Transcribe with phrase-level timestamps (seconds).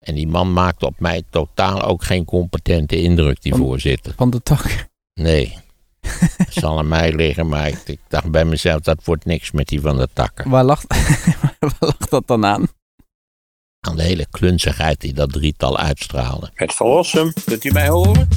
[0.00, 4.12] En die man maakte op mij totaal ook geen competente indruk, die Van- voorzitter.
[4.16, 4.88] Van de tak.
[5.14, 5.56] Nee.
[6.36, 9.68] Het zal aan mij liggen, maar ik, ik dacht bij mezelf, dat wordt niks met
[9.68, 10.50] die van de takken.
[10.50, 10.82] Waar lag,
[11.60, 12.66] waar lag dat dan aan?
[13.80, 16.50] Aan de hele klunzigheid die dat drietal uitstraalde.
[16.54, 18.28] Het verlossen, kunt u mij horen?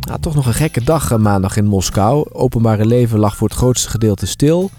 [0.00, 2.30] Ja, toch nog een gekke dag eh, maandag in Moskou.
[2.32, 4.70] Openbare leven lag voor het grootste gedeelte stil.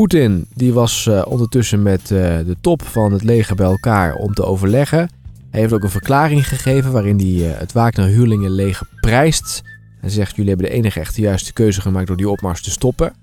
[0.00, 2.08] Poetin die was eh, ondertussen met eh,
[2.38, 5.10] de top van het leger bij elkaar om te overleggen.
[5.50, 9.62] Hij heeft ook een verklaring gegeven waarin hij eh, het Wagner-huurlingenleger prijst.
[10.00, 13.14] Hij zegt, jullie hebben de enige echte juiste keuze gemaakt door die opmars te stoppen.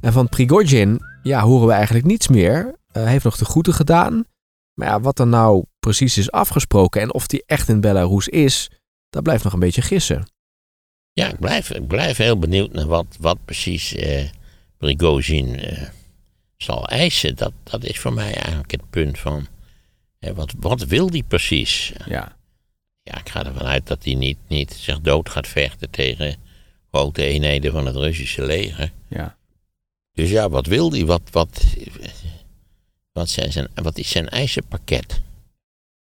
[0.00, 2.74] En van Prigozhin ja, horen we eigenlijk niets meer.
[2.92, 4.24] Hij heeft nog de groeten gedaan.
[4.74, 8.70] Maar ja, wat er nou precies is afgesproken en of hij echt in Belarus is,
[9.10, 10.26] dat blijft nog een beetje gissen.
[11.12, 14.24] Ja, ik blijf, ik blijf heel benieuwd naar wat, wat precies eh
[14.80, 15.88] Prigozhin eh,
[16.62, 17.36] zal eisen.
[17.36, 19.46] Dat, dat is voor mij eigenlijk het punt van,
[20.18, 21.92] eh, wat, wat wil die precies?
[22.06, 22.38] Ja.
[23.02, 26.36] Ja, ik ga ervan uit dat hij niet, niet zich dood gaat vechten tegen
[26.90, 28.92] grote eenheden van het Russische leger.
[29.08, 29.36] Ja.
[30.12, 31.04] Dus ja, wat wil hij?
[31.04, 31.64] Wat, wat,
[33.12, 35.20] wat, zijn zijn, wat is zijn eisenpakket?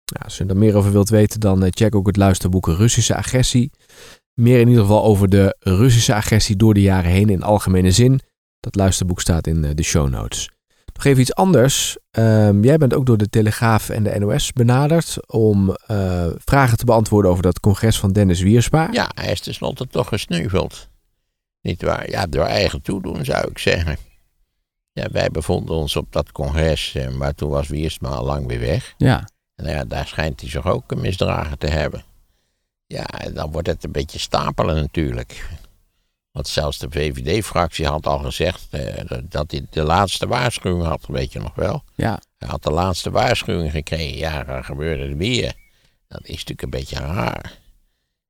[0.05, 3.15] Ja, als je er meer over wilt weten, dan eh, check ook het luisterboek Russische
[3.15, 3.71] agressie.
[4.33, 8.21] Meer in ieder geval over de Russische agressie door de jaren heen in algemene zin.
[8.65, 10.49] Dat luisterboek staat in eh, de show notes.
[10.93, 11.97] Nog even iets anders.
[12.11, 16.85] Ehm, jij bent ook door de Telegraaf en de NOS benaderd om eh, vragen te
[16.85, 18.89] beantwoorden over dat congres van Dennis Wiersma.
[18.91, 20.89] Ja, hij is tenslotte toch gesneuveld.
[21.61, 22.09] Niet waar?
[22.09, 23.97] Ja, door eigen toedoen zou ik zeggen.
[24.91, 28.59] Ja, wij bevonden ons op dat congres, eh, maar toen was Wiersma al lang weer
[28.59, 28.93] weg.
[28.97, 29.17] Ja.
[29.55, 32.03] En nou ja, daar schijnt hij zich ook misdragen te hebben.
[32.87, 35.45] Ja, en dan wordt het een beetje stapelen natuurlijk.
[36.35, 41.33] Want zelfs de VVD-fractie had al gezegd eh, dat hij de laatste waarschuwing had, weet
[41.33, 41.83] je nog wel.
[41.95, 42.19] Ja.
[42.37, 44.17] Hij had de laatste waarschuwing gekregen.
[44.17, 45.53] Ja, er gebeurde het weer.
[46.07, 47.57] Dat is natuurlijk een beetje raar.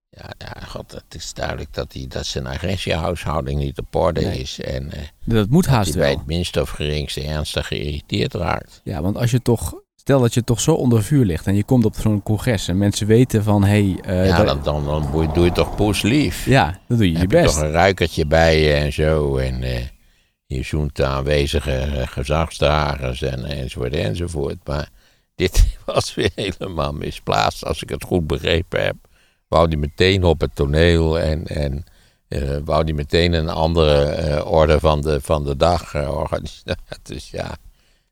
[0.09, 4.39] Ja, ja god, het is duidelijk dat, hij, dat zijn agressiehuishouding niet op orde Nee.
[4.39, 4.59] is.
[4.59, 6.17] En eh, Dat moet haast hij bij wel.
[6.17, 8.81] het minste of geringste ernstig geïrriteerd raakt.
[8.83, 9.83] Ja, want als je toch...
[10.07, 12.77] Stel dat je toch zo onder vuur ligt en je komt op zo'n congres en
[12.77, 13.63] mensen weten van...
[13.63, 13.69] Hé,
[14.03, 16.45] hey, eh, ja, dat- dan, dan, dan doe je- je toch poeslief.
[16.45, 17.53] ja, dan doe je je heb je best.
[17.55, 19.37] toch een ruikertje bij je en zo.
[19.37, 19.83] En eh,
[20.45, 24.57] je zoent de aanwezige eh, gezagsdragers en, enzovoort enzovoort.
[24.63, 24.89] Maar
[25.35, 28.95] dit was weer helemaal misplaatst, als ik het goed begrepen heb.
[29.47, 31.85] Wou die meteen op het toneel en, en
[32.65, 36.77] wou die meteen een andere orde van de, van de dag organiseren.
[37.03, 37.55] Dus ja,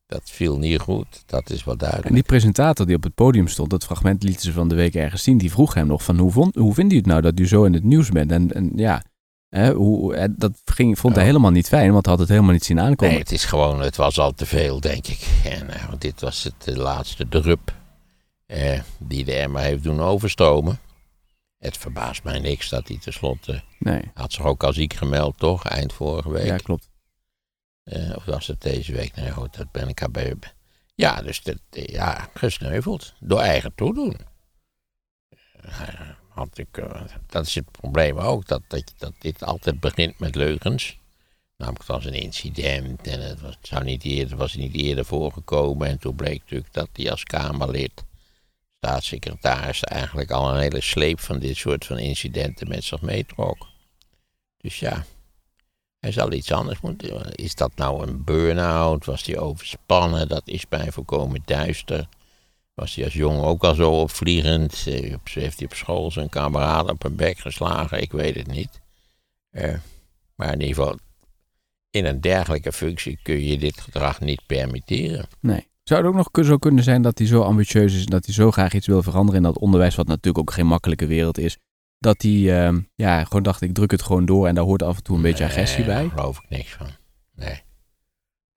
[0.05, 1.23] dat viel niet goed.
[1.25, 2.09] Dat is wel duidelijk.
[2.09, 4.95] En die presentator die op het podium stond, dat fragment lieten ze van de week
[4.95, 7.39] ergens zien, die vroeg hem nog van hoe, vond, hoe vindt u het nou dat
[7.39, 8.31] u zo in het nieuws bent?
[8.31, 9.03] En, en ja,
[9.49, 12.65] hè, hoe, dat ging, vond hij helemaal niet fijn, want hij had het helemaal niet
[12.65, 13.13] zien aankomen.
[13.13, 15.27] Nee, het is gewoon, het was al te veel, denk ik.
[15.43, 17.73] En eh, dit was het de laatste drup
[18.45, 20.79] eh, die de emmer heeft doen overstromen.
[21.57, 23.61] Het verbaast mij niks dat hij tenslotte...
[23.79, 25.65] Nee, had zich ook al ziek gemeld, toch?
[25.65, 26.45] Eind vorige week.
[26.45, 26.89] ja, klopt.
[27.83, 29.15] Eh, of was het deze week?
[29.15, 30.53] Nee, goed, dat ben ik al.
[30.95, 33.13] Ja, dus dat, ja, gesneuveld.
[33.19, 34.17] Door eigen toedoen.
[35.61, 38.61] Eh, had ik, eh, dat is het probleem ook, dat,
[38.97, 40.99] dat, dit altijd begint met leugens.
[41.57, 45.87] Namelijk, het was een incident en het, was, zou niet eerder, was niet eerder voorgekomen.
[45.87, 48.03] En toen bleek natuurlijk dat hij als Kamerlid,
[48.77, 53.67] staatssecretaris, eigenlijk al een hele sleep van dit soort van incidenten met zich meetrok.
[54.57, 55.05] Dus ja,
[56.03, 57.31] hij zal iets anders moeten.
[57.31, 59.05] Is dat nou een burn-out?
[59.05, 60.27] Was hij overspannen?
[60.27, 62.07] Dat is mij voorkomen duister.
[62.73, 64.83] Was hij als jongen ook al zo opvliegend?
[64.87, 68.01] Eh, Heeft hij op school zijn kameraden op een bek geslagen?
[68.01, 68.81] Ik weet het niet.
[69.49, 69.73] Eh,
[70.35, 70.97] maar in ieder geval,
[71.89, 75.25] in een dergelijke functie kun je dit gedrag niet permitteren.
[75.39, 75.67] Nee.
[75.83, 78.33] Zou het ook nog zo kunnen zijn dat hij zo ambitieus is en dat hij
[78.33, 81.57] zo graag iets wil veranderen in dat onderwijs, wat natuurlijk ook geen makkelijke wereld is,
[82.03, 84.97] dat hij ehm, ja, gewoon dacht, ik druk het gewoon door en daar hoort af
[84.97, 86.01] en toe een beetje agressie bij?
[86.01, 86.87] Daar geloof ik niks van.
[87.35, 87.61] Nee,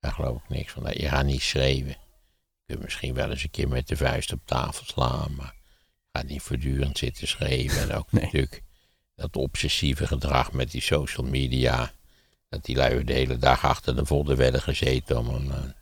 [0.00, 0.82] daar geloof ik niks van.
[0.92, 1.96] Je gaat niet schreeuwen.
[2.64, 5.54] Je kunt misschien wel eens een keer met de vuist op tafel slaan, maar
[5.94, 7.80] je gaat niet voortdurend zitten schreeuwen.
[7.80, 8.24] En ook Nee.
[8.24, 8.62] natuurlijk
[9.14, 11.92] dat obsessieve gedrag met die social media.
[12.48, 15.74] Dat die lui de hele dag achter de vodden werden gezeten om een,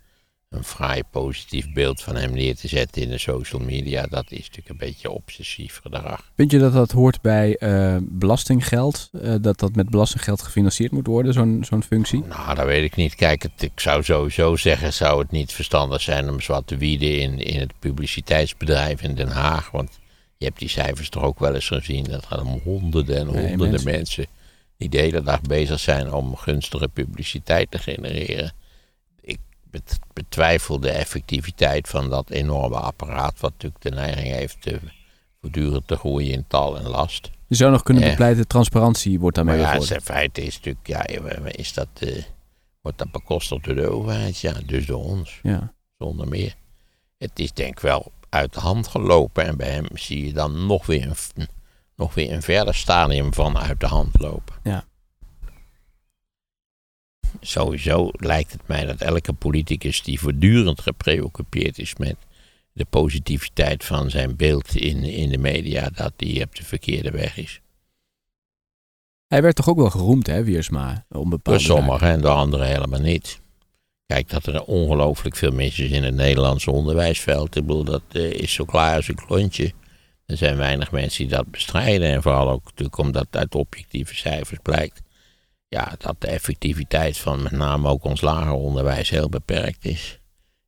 [0.49, 4.05] een, fraai positief beeld van hem neer te zetten in de social media.
[4.07, 6.31] Dat is natuurlijk een beetje obsessief gedrag.
[6.35, 9.09] Vind je dat dat hoort bij eh, belastinggeld?
[9.21, 12.23] Eh, dat dat met belastinggeld gefinancierd moet worden, zo'n zo'n functie?
[12.23, 13.15] Nou, dat weet ik niet.
[13.15, 17.19] Kijk, het, ik zou sowieso zeggen, zou het niet verstandig zijn om zwart te wieden
[17.19, 19.71] in, in het publiciteitsbedrijf in Den Haag.
[19.71, 19.99] Want
[20.37, 22.03] je hebt die cijfers toch ook wel eens gezien.
[22.03, 23.91] Dat gaat om honderden en Nee, honderden mensen.
[23.91, 24.25] mensen.
[24.77, 28.53] die de hele dag bezig zijn om gunstige publiciteit te genereren.
[30.13, 34.79] Betwijfel de effectiviteit van dat enorme apparaat, wat natuurlijk de neiging heeft te,
[35.41, 37.29] voortdurend te groeien in tal en last.
[37.47, 38.09] Je zou nog kunnen Ja.
[38.09, 40.03] bepleiten, transparantie wordt daarmee Maar ja, bevorderd.
[40.03, 41.05] zijn feit is natuurlijk, ja,
[41.51, 42.23] is dat, eh,
[42.81, 44.39] wordt dat bekostigd door de overheid?
[44.39, 45.73] Ja, dus door ons, Ja.
[45.97, 46.55] zonder meer.
[47.17, 50.65] Het is denk ik wel uit de hand gelopen en bij hem zie je dan
[50.65, 51.05] nog weer
[51.35, 51.47] een,
[51.95, 54.55] nog weer een verder stadium van uit de hand lopen.
[54.63, 54.85] Ja.
[57.41, 62.15] Sowieso lijkt het mij dat elke politicus die voortdurend gepreoccupeerd is met
[62.73, 67.37] de positiviteit van zijn beeld in, in de media, dat die op de verkeerde weg
[67.37, 67.61] is.
[69.27, 71.05] Hij werd toch ook wel geroemd, hè, Wiersma?
[71.41, 73.41] Door sommigen en door anderen helemaal niet.
[74.05, 77.55] Kijk, dat er ongelooflijk veel mis is in het Nederlandse onderwijsveld.
[77.55, 79.73] Ik bedoel, dat eh, is zo klaar als een klontje.
[80.25, 82.07] Er zijn weinig mensen die dat bestrijden.
[82.09, 85.01] En vooral ook natuurlijk omdat uit objectieve cijfers blijkt...
[85.75, 90.19] Ja, dat de effectiviteit van met name ook ons lager onderwijs heel beperkt is.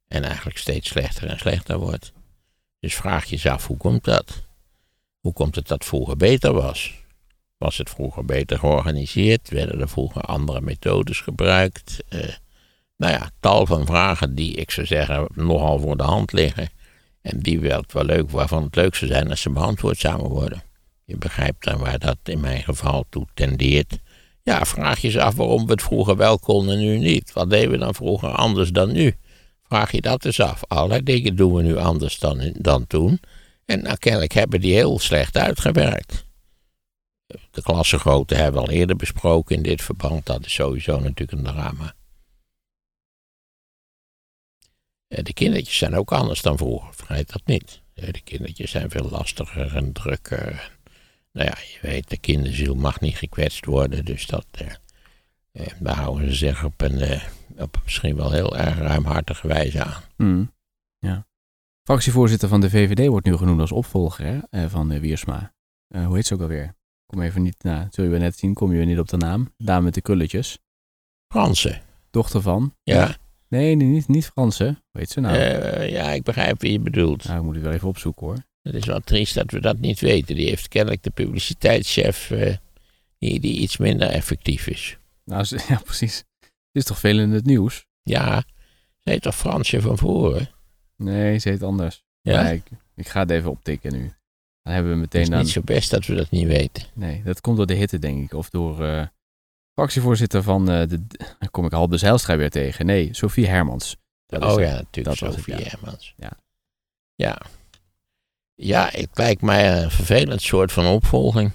[0.07, 2.11] En eigenlijk steeds slechter en slechter wordt.
[2.79, 4.43] Dus vraag je af, hoe komt dat?
[5.19, 6.93] Hoe komt het dat vroeger beter was?
[7.57, 9.49] Was het vroeger beter georganiseerd?
[9.49, 12.03] Werden er vroeger andere methodes gebruikt?
[12.09, 12.19] Eh,
[12.97, 16.69] nou ja, tal van vragen die, ik zou zeggen, nogal voor de hand liggen.
[17.21, 20.63] En die wel, wel leuk, waarvan het leuk zou zijn als ze beantwoord zouden worden.
[21.03, 23.99] Je begrijpt dan waar dat in mijn geval toe tendeert.
[24.47, 27.33] Ja, vraag je je af waarom we het vroeger wel konden en nu niet.
[27.33, 29.15] Wat deden we dan vroeger anders dan nu?
[29.63, 30.63] Vraag je dat eens af.
[30.67, 33.19] Allerlei dingen doen we nu anders dan, dan toen.
[33.65, 36.25] En nou, kennelijk hebben die heel slecht uitgewerkt.
[37.27, 40.25] De klassengrootte hebben we al eerder besproken in dit verband.
[40.25, 41.95] Dat is sowieso natuurlijk een drama.
[45.07, 47.81] Eh, De kindertjes zijn ook anders dan vroeger, vergeet dat niet.
[47.93, 50.76] Eh, De kindertjes zijn veel lastiger en drukker.
[51.37, 54.67] Nou ja, je weet, de kinderziel mag niet gekwetst worden, dus dat, eh,
[55.51, 57.23] eh, daar houden ze zich op een, eh,
[57.57, 60.01] op misschien wel heel erg ruimhartige wijze aan.
[60.17, 60.51] Mm.
[60.99, 61.27] Ja.
[61.83, 65.53] Fractievoorzitter van de VVD wordt nu genoemd als opvolger hè, eh, van eh, Wiersma.
[65.87, 66.75] Eh, hoe heet ze ook alweer?
[67.05, 69.17] Kom even niet, nou, zul je wel net zien, kom je weer niet op de
[69.17, 69.53] naam.
[69.57, 70.59] Dame met de krulletjes.
[71.27, 72.75] Fransen, Dochter van.
[72.83, 73.17] ja.
[73.49, 74.63] Nee, nee, niet, niet Franse.
[74.63, 75.37] Hoe heet ze nou?
[75.37, 77.23] Eh, ja, ik begrijp wie je bedoelt.
[77.23, 78.37] Nou, ik moet het wel even opzoeken hoor.
[78.67, 80.35] Het is wel triest dat we dat niet weten.
[80.35, 82.55] Die heeft kennelijk de publiciteitschef eh,
[83.17, 84.97] die, die iets minder effectief is.
[85.23, 86.23] Nou, ja, precies.
[86.39, 87.85] Het is toch veel in het nieuws?
[88.03, 88.43] Ja,
[88.97, 90.49] ze heet toch Fransje van voren?
[90.95, 92.03] Nee, ze heet anders.
[92.21, 92.63] Ja, ik,
[92.95, 94.13] ik ga het even optikken nu.
[94.61, 95.39] Dan hebben we het meteen is dan...
[95.39, 96.83] niet zo best dat we dat niet weten.
[96.93, 98.33] Nee, dat komt door de hitte, denk ik.
[98.33, 99.05] Of door eh
[99.73, 101.07] fractievoorzitter van eh, de...
[101.39, 102.85] Dan kom ik Halbe Zijlstra weer tegen.
[102.85, 103.97] Nee, Sophie Hermans.
[104.25, 104.67] Dat is oh het.
[104.67, 105.63] ja, natuurlijk, het, Sophie ja.
[105.63, 106.13] Hermans.
[106.17, 106.31] Ja.
[107.15, 107.41] ja.
[108.59, 111.51] Ja, het lijkt mij een vervelend soort van opvolging.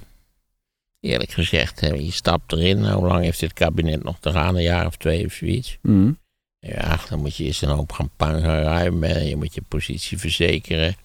[1.01, 2.81] Eerlijk gezegd, je stapt erin.
[2.81, 4.57] Nou, Hoe lang heeft dit kabinet nog te gaan?
[4.57, 5.79] Een jaar of twee of zoiets?
[5.81, 6.13] Mhm.
[6.59, 9.27] Ja, dan moet je eerst een hoop gaan ruimen.
[9.27, 10.97] Je moet je positie verzekeren.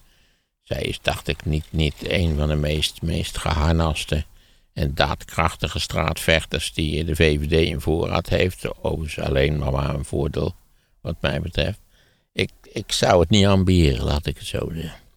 [0.62, 4.24] Zij is, dacht ik, niet, niet een van de meest, meest geharnaste
[4.72, 8.82] en daadkrachtige straatvechters die de VVD in voorraad heeft.
[8.82, 10.54] Overigens alleen maar maar een voordeel,
[11.00, 11.80] wat mij betreft.
[12.32, 15.07] Ik, ik zou het niet ambiëren, laat ik het zo zeggen.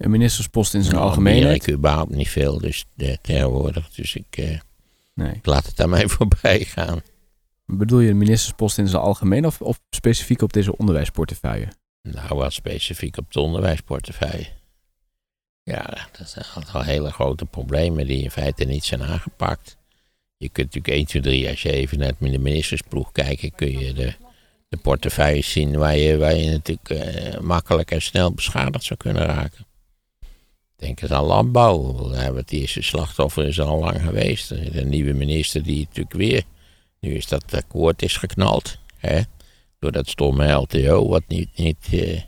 [0.00, 1.66] Een ministerspost in zijn Nou, algemeenheid.
[1.66, 3.90] ik überhaupt niet veel, dus eh, tegenwoordig.
[3.90, 4.58] Dus ik, eh,
[5.14, 5.32] Nee.
[5.32, 7.00] ik laat het aan mij voorbij gaan.
[7.66, 11.68] Bedoel je een ministerspost in zijn algemeen of, of specifiek op deze onderwijsportefeuille?
[12.02, 14.46] Nou, wat specifiek op de onderwijsportefeuille.
[15.62, 19.76] Ja, dat zijn al hele grote problemen die in feite niet zijn aangepakt.
[20.36, 23.92] Je kunt natuurlijk 1, 2, 3, als je even naar de ministersploeg kijkt, kun je
[23.92, 24.14] de,
[24.68, 29.24] de portefeuilles zien waar je, waar je natuurlijk eh, makkelijk en snel beschadigd zou kunnen
[29.26, 29.66] raken.
[30.80, 32.08] Denk eens aan landbouw.
[32.10, 34.48] Daar het eerste slachtoffer is al lang geweest.
[34.48, 36.42] De nieuwe minister die natuurlijk weer,
[37.00, 38.78] nu is dat akkoord is geknald.
[38.96, 39.20] Hè?
[39.80, 42.20] door dat stomme LTO, wat niet, niet, eh,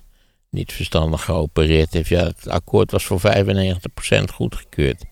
[0.51, 2.09] niet verstandig geopereerd heeft.
[2.09, 5.05] Ja, het akkoord was voor 95% goedgekeurd.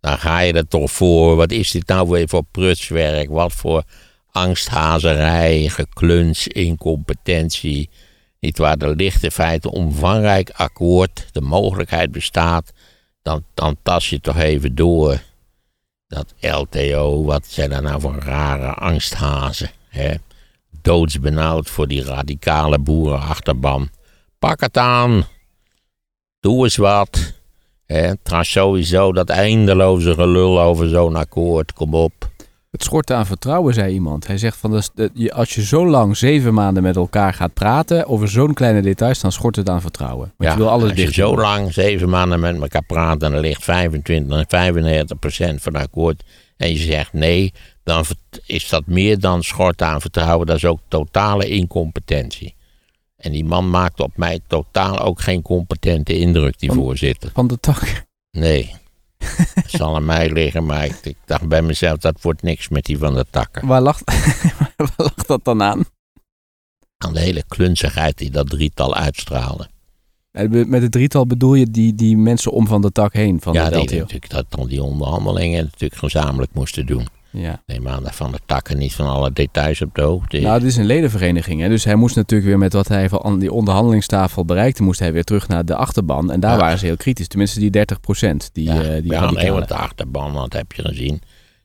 [0.00, 1.36] Dan ga je er toch voor.
[1.36, 3.30] Wat is dit nou weer voor prutswerk?
[3.30, 3.82] Wat voor
[4.30, 7.90] angsthazerij, gekluns, incompetentie.
[8.40, 11.26] Niet waar, er ligt in feite omvangrijk akkoord.
[11.32, 12.72] De mogelijkheid bestaat.
[13.24, 15.22] Dan, dan tas je toch even door.
[16.06, 19.70] Dat LTO, wat zijn daar nou voor rare angsthazen?
[19.88, 20.14] Hè?
[20.84, 23.88] doodsbenauwd voor die radicale boerenachterban.
[24.38, 25.26] Pak het aan.
[26.40, 27.34] Doe eens wat.
[27.86, 31.72] Hè, trouwens sowieso dat eindeloze gelul over zo'n akkoord.
[31.72, 32.30] Kom op.
[32.74, 34.26] Het schort aan vertrouwen, zei iemand.
[34.26, 38.06] Hij zegt van dat dat als je zo lang zeven maanden met elkaar gaat praten
[38.06, 40.32] over zo'n kleine details, dan schort het aan vertrouwen.
[40.36, 43.22] Want je wil alles als je zo lang, zeven maanden met elkaar praat...
[43.22, 46.22] en er ligt 25 en 95 procent van akkoord...
[46.56, 47.52] en je zegt nee,
[47.82, 48.04] dan
[48.46, 50.46] is dat meer dan schort aan vertrouwen.
[50.46, 52.54] Dat is ook totale incompetentie.
[53.16, 57.30] En die man maakt op mij totaal ook geen competente indruk, die Van- voorzitter.
[57.34, 58.04] Van de tak.
[58.30, 58.74] Nee.
[59.54, 62.84] Het zal aan mij liggen, maar ik, ik dacht bij mezelf, dat wordt niks met
[62.84, 63.66] die van de takken.
[63.66, 64.00] Waar lag,
[64.76, 65.84] waar lag dat dan aan?
[66.98, 69.68] Aan de hele klunzigheid die dat drietal uitstraalde.
[70.48, 73.64] Met het drietal bedoel je die, die mensen om van de tak heen van ja,
[73.64, 73.96] de die LTO?
[73.96, 77.06] natuurlijk dat dan die onderhandelingen natuurlijk gezamenlijk moesten doen.
[77.36, 77.62] Ja.
[77.66, 80.42] Neem aan dat van de takken niet van alle details op de hoogte is.
[80.42, 81.60] Nou, het is een ledenvereniging.
[81.60, 81.68] Hè?
[81.68, 85.24] Dus hij moest natuurlijk weer met wat hij van die onderhandelingstafel bereikte, moest hij weer
[85.24, 86.30] terug naar de achterban.
[86.32, 86.58] En daar Ja.
[86.58, 87.28] waren ze heel kritisch.
[87.28, 88.50] Tenminste, die 30 procent.
[88.52, 91.22] Die, ja, eh, die ja nee, want de achterban, dat heb je gezien.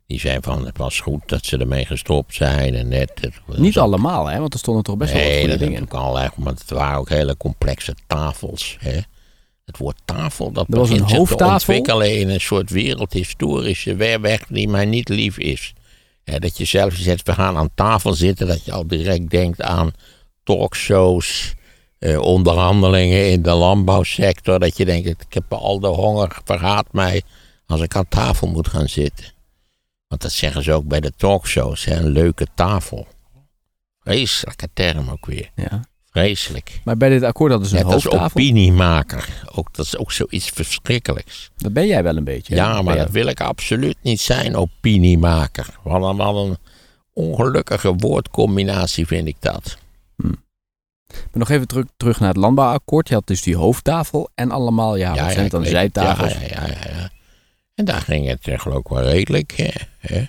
[0.08, 2.76] Die zei van, het was goed dat ze ermee gestopt zijn.
[2.76, 4.40] En net, Niet allemaal, hè?
[4.40, 5.82] want er stonden toch best wel wat Nee, goede dat dingen in.
[5.82, 8.78] natuurlijk allerlei, want het waren ook hele complexe tafels.
[8.80, 9.00] Hè?
[9.70, 14.46] Het woord tafel, dat was begint een zich te ontwikkelen in een soort wereldhistorische weg
[14.48, 15.74] die mij niet lief is.
[16.24, 19.92] Dat je zelf zegt, we gaan aan tafel zitten, dat je al direct denkt aan
[20.44, 21.54] talkshows,
[22.00, 24.60] eh, onderhandelingen in de landbouwsector.
[24.60, 27.22] Dat je denkt, ik heb al de honger, vergaat mij
[27.66, 29.26] als ik aan tafel moet gaan zitten.
[30.08, 33.08] Want dat zeggen ze ook bij de talkshows, hè, een leuke tafel.
[34.00, 35.52] Vreselijke term ook weer.
[35.56, 35.89] Ja.
[36.12, 36.80] Vreselijk.
[36.84, 38.42] Maar bij dit akkoord hadden ze een Net als hoofdtafel.
[38.42, 39.44] opiniemaker.
[39.56, 41.50] Ook, dat is ook zoiets verschrikkelijks.
[41.58, 42.56] Dat ben jij wel een beetje.
[42.56, 42.62] hè?
[42.62, 45.68] Ja, maar dat wil ik absoluut niet zijn, opiniemaker.
[45.84, 46.58] Wat een, wat een
[47.14, 49.78] ongelukkige woordcombinatie vind ik dat.
[51.10, 53.08] Maar nog even terug, terug naar het landbouwakkoord.
[53.08, 56.34] Je had dus die hoofdtafel en allemaal, ja, wat zijn dan, zijtafels.
[56.34, 57.10] Ja, ja, ja, ja.
[57.76, 59.54] En daar ging het geloof ik wel redelijk.
[59.56, 60.24] Hè, hè.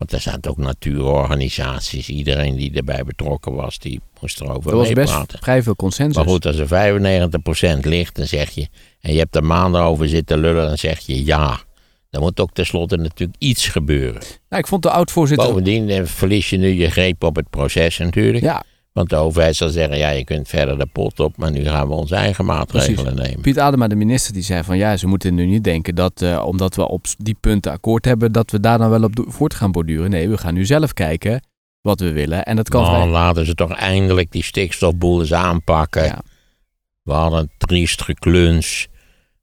[0.00, 2.08] Want er zaten ook natuurorganisaties.
[2.08, 6.16] Iedereen die erbij betrokken was, die moest erover Er was best vrij veel consensus.
[6.16, 8.68] Maar goed, als er 95% ligt, dan zeg je...
[9.00, 11.60] en je hebt er maanden over zitten lullen, dan zeg je ja.
[12.10, 14.22] Dan moet ook tenslotte natuurlijk iets gebeuren.
[14.48, 15.46] Nou, ik vond de oud-voorzitter...
[15.46, 18.44] Bovendien eh, verlies je nu je greep op het proces natuurlijk.
[18.44, 21.36] Ja, Want de overheid zal zeggen, ja, je kunt verder de pot op...
[21.36, 23.40] maar nu gaan we onze eigen maatregelen nemen.
[23.40, 26.42] Piet Adema, de minister, die zei van ja, ze moeten nu niet denken dat eh,
[26.46, 29.72] omdat we op die punten akkoord hebben, dat we daar dan wel op voort gaan
[29.72, 30.10] borduren.
[30.10, 31.42] Nee, we gaan nu zelf kijken
[31.80, 32.44] wat we willen.
[32.44, 36.04] En dat kan Dan vrij- laten ze toch eindelijk die stikstofboel eens aanpakken.
[36.04, 36.22] Ja.
[37.02, 38.88] We hadden een triest gekluns.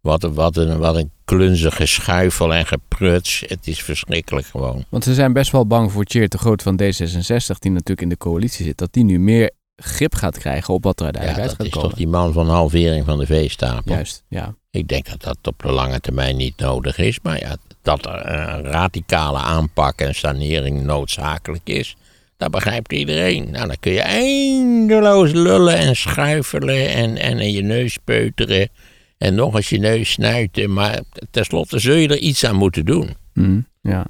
[0.02, 3.44] Wat een, wat, een, wat een klunzige schuifel en gepruts.
[3.48, 4.86] Het is verschrikkelijk gewoon.
[4.90, 8.10] Want ze zijn best wel bang voor Tjeerd de Groot van D66, die natuurlijk in
[8.10, 11.50] de coalitie zit, dat die nu meer grip gaat krijgen op wat er Ja, uiteindelijk
[11.50, 11.98] dat uit is gaat toch komen.
[11.98, 13.94] die man van halvering van de veestapel.
[13.94, 14.56] Juist, ja.
[14.72, 17.20] Ik denk dat dat op de lange termijn niet nodig is.
[17.24, 21.96] Maar ja, dat er een radicale aanpak en sanering noodzakelijk is,
[22.38, 23.52] dat begrijpt iedereen.
[23.52, 28.70] Nou, dan kun je eindeloos lullen en schuifelen en, en in je neus peuteren.
[29.18, 30.74] En nog eens je neus snuiten.
[30.74, 33.16] Maar tenslotte zul je er iets aan moeten doen.
[33.34, 34.06] Mhm, ja.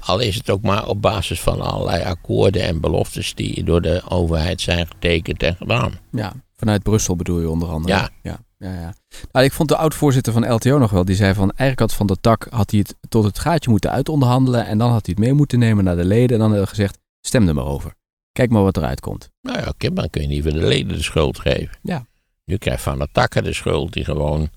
[0.00, 4.02] Al is het ook maar op basis van allerlei akkoorden en beloftes die door de
[4.08, 5.92] overheid zijn getekend en gedaan.
[6.12, 7.94] Ja, vanuit Brussel bedoel je onder andere.
[7.94, 8.10] Ja.
[8.22, 8.94] ja, ja, ja.
[9.32, 11.04] Nou, ik vond de oud-voorzitter van LTO nog wel.
[11.04, 13.90] Die zei van, eigenlijk had Van der Tak had hij het tot het gaatje moeten
[13.90, 14.66] uitonderhandelen.
[14.66, 16.32] En dan had hij het mee moeten nemen naar de leden.
[16.32, 17.94] En dan had hij gezegd, stem er maar over.
[18.32, 19.30] Kijk maar wat eruit komt.
[19.40, 21.78] Nou ja, oké, dan kun je niet voor de leden de schuld geven.
[21.82, 22.06] Ja.
[22.52, 24.48] Nu krijgt Van der Takken de schuld die gewoon,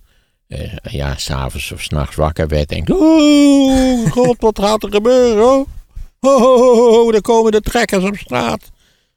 [0.48, 5.44] eh, ja, s'avonds of s'nachts wakker werd en denkt, oh, god, wat gaat er gebeuren,
[5.46, 5.68] oh?
[6.20, 8.72] Oh, oh, er komen de trekkers op straat.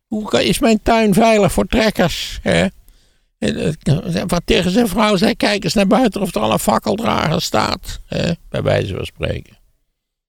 [0.07, 2.39] Hoe kan- is mijn tuin veilig voor trekkers?
[2.43, 2.67] Hè?
[3.39, 3.73] Eh,
[4.27, 8.01] Wat tegen zijn vrouw zei, kijk eens naar buiten of er al een fakkeldrager staat.
[8.07, 8.33] Hè?
[8.49, 9.57] Bij wijze van spreken.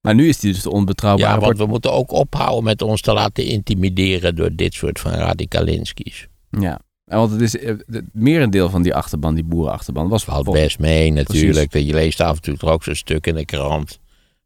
[0.01, 3.01] Maar nu is hij dus de onbetrouwbare Ja, want we moeten ook ophouden met ons
[3.01, 6.27] te laten intimideren door dit soort van radicalinskies.
[6.49, 6.79] Ja.
[7.09, 10.79] En want het is eh, het merendeel van die achterban, die boerenachterban, was Valt best
[10.79, 11.73] mee natuurlijk.
[11.73, 13.99] Je leest af en toe toch ook zo'n stuk in de krant.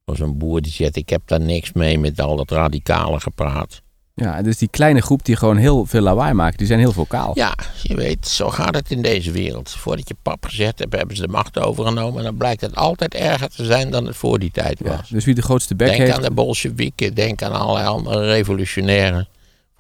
[0.06, 3.82] Van zo'n boer die zegt, ik heb daar niks mee met al dat radicale gepraat.
[4.16, 6.92] Ja, en dus die kleine groep die gewoon heel veel lawaai maakt, die zijn heel
[6.92, 7.32] vocaal.
[7.34, 9.70] Ja, je weet, zo gaat het in deze wereld.
[9.70, 12.18] Voordat je pap gezet hebt, hebben ze de macht overgenomen.
[12.18, 15.10] En dan blijkt het altijd erger te zijn dan het voor die tijd Ja, was.
[15.10, 19.28] Dus wie de grootste bek Denk heeft, aan de Bolsjewieken, denk aan allerlei andere revolutionairen.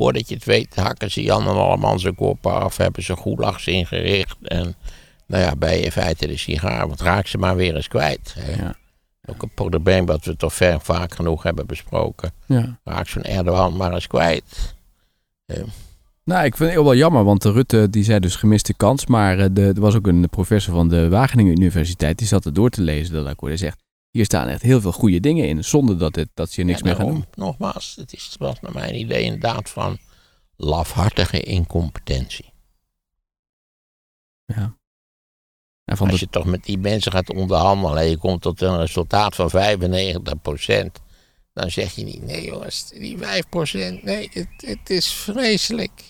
[0.04, 3.68] Voordat je het weet, hakken ze Jan en allemaal zijn koppen af, hebben ze goelags
[3.68, 4.38] ingericht.
[4.42, 4.76] En
[5.28, 8.36] nou ja, bij in feite de sigaar, want raak ze maar weer eens kwijt.
[8.40, 8.64] Hè.
[8.64, 8.76] Ja.
[9.26, 12.32] Ook een probleem wat we toch ver vaak genoeg hebben besproken.
[12.46, 12.80] ja.
[12.84, 14.76] Raak zo'n Erdogan maar eens kwijt.
[16.24, 19.06] Nou, ik vind het heel wel jammer, want de Rutte die zei dus gemiste kans.
[19.06, 22.54] Maar eh, de, er was ook een professor van de Wageningen Universiteit, die zat er
[22.54, 23.52] door te lezen dat akkoord.
[23.52, 26.62] Hij zegt, hier staan echt heel veel goede dingen in, zonder dat, het, dat ze
[26.62, 27.25] niks Ja, meer gaan doen.
[27.36, 29.98] Nogmaals, het is, was naar mijn idee inderdaad van
[30.55, 32.53] lafhartige incompetentie.
[34.46, 34.77] Ja.
[35.84, 38.62] En van Als de, je toch met die mensen gaat onderhandelen en je komt tot
[38.62, 39.55] een resultaat van 95%,
[41.53, 43.22] Dan zeg je niet, nee jongens, die 5%,
[44.03, 46.03] nee, het, het is vreselijk.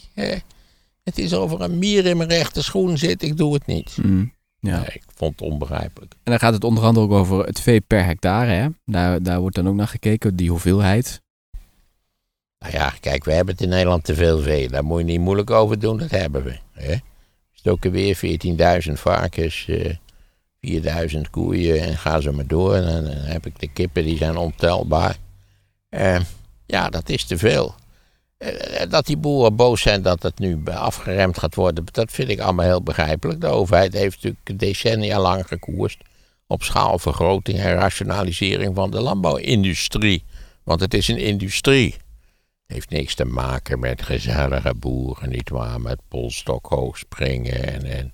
[1.04, 3.98] Het is over een mier in mijn rechter schoen zit, ik doe het niet.
[4.02, 4.33] Mm.
[4.64, 4.78] Ja.
[4.78, 6.12] Nee, ik vond het onbegrijpelijk.
[6.12, 8.52] En dan gaat het onder andere ook over het vee per hectare.
[8.52, 8.68] Hè?
[8.86, 11.22] Daar, daar wordt dan ook naar gekeken, die hoeveelheid.
[12.60, 14.70] Nou ja, kijk, we hebben het in Nederland te veel vee.
[14.70, 16.58] Daar moet je niet moeilijk over doen, dat hebben we.
[16.72, 16.96] Hè?
[17.52, 18.20] Stoken weer
[18.88, 19.96] 14.000 varkens, eh
[21.14, 22.76] 4.000 koeien en ga zo maar door.
[22.76, 25.18] En dan heb ik de kippen, die zijn ontelbaar.
[25.90, 26.20] Eh,
[26.66, 27.76] ja, dat is te veel.
[28.44, 32.40] Eh, dat die boeren boos zijn dat het nu afgeremd gaat worden, dat vind ik
[32.40, 33.42] allemaal heel begrijpelijk.
[33.42, 35.98] De overheid heeft natuurlijk decennia lang gekoerst
[36.48, 40.24] op schaalvergroting en rationalisering van de landbouwindustrie.
[40.64, 41.94] Want het is een industrie.
[41.94, 45.82] Het heeft niks te maken met gezellige boeren, nietwaar?
[45.82, 48.14] Met polstok hoog springen en, en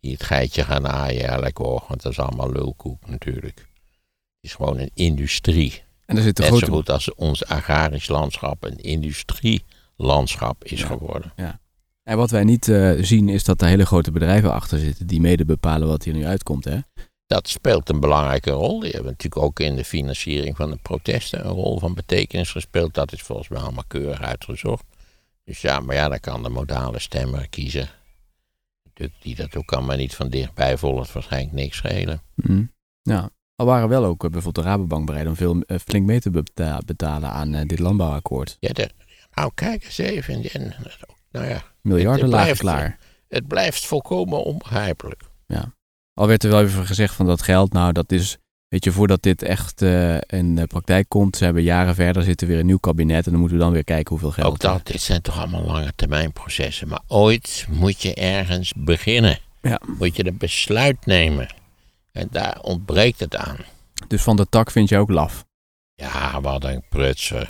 [0.00, 2.02] die het geitje gaan naaien elke ochtend.
[2.02, 3.58] Dat is allemaal lulkoek natuurlijk.
[3.58, 5.82] Het is gewoon een industrie.
[6.10, 6.72] En er zitten Net zo grote...
[6.72, 10.86] goed als ons agrarisch landschap een industrielandschap is Ja.
[10.86, 11.32] geworden.
[12.02, 15.20] En wat wij niet eh, zien is dat er hele grote bedrijven achter zitten die
[15.20, 16.64] mede bepalen wat hier nu uitkomt.
[16.64, 16.78] Hè?
[17.26, 18.80] Dat speelt een belangrijke rol.
[18.80, 22.94] Die hebben natuurlijk ook in de financiering van de protesten een rol van betekenis gespeeld.
[22.94, 24.84] Dat is volgens mij allemaal keurig uitgezocht.
[25.44, 27.88] Dus ja, maar ja, dan kan de modale stemmer kiezen.
[29.20, 32.22] Die dat ook allemaal niet van dichtbij volgt, waarschijnlijk niks schelen.
[32.34, 32.72] Mm.
[33.02, 33.30] Ja.
[33.60, 36.30] Al waren wel ook eh, bijvoorbeeld de Rabobank bereid om veel, eh, flink mee te
[36.30, 38.56] beta- betalen aan eh, dit landbouwakkoord.
[38.60, 38.90] Ja, de,
[39.34, 40.50] nou kijk eens even.
[40.52, 40.74] En,
[41.30, 42.98] nou ja, Miljarden Het lagen blijft- klaar.
[43.28, 45.22] het blijft volkomen onbegrijpelijk.
[46.14, 48.36] Al werd er wel even gezegd van dat geld, nou dat is,
[48.68, 49.82] weet je, voordat dit echt
[50.26, 53.30] in de praktijk komt, ze hebben jaren verder, zit er weer een nieuw kabinet en
[53.30, 54.46] dan moeten we dan weer kijken hoeveel geld.
[54.52, 56.88] Ook dat, dit zijn toch allemaal lange termijn processen.
[56.88, 59.38] Maar ooit moet je ergens beginnen.
[59.62, 59.80] Ja.
[59.98, 61.48] Moet je een besluit nemen.
[62.20, 63.56] En daar ontbreekt het aan.
[64.08, 65.44] Dus van de tak vind je ook laf.
[65.94, 67.42] Ja, wat een prutser.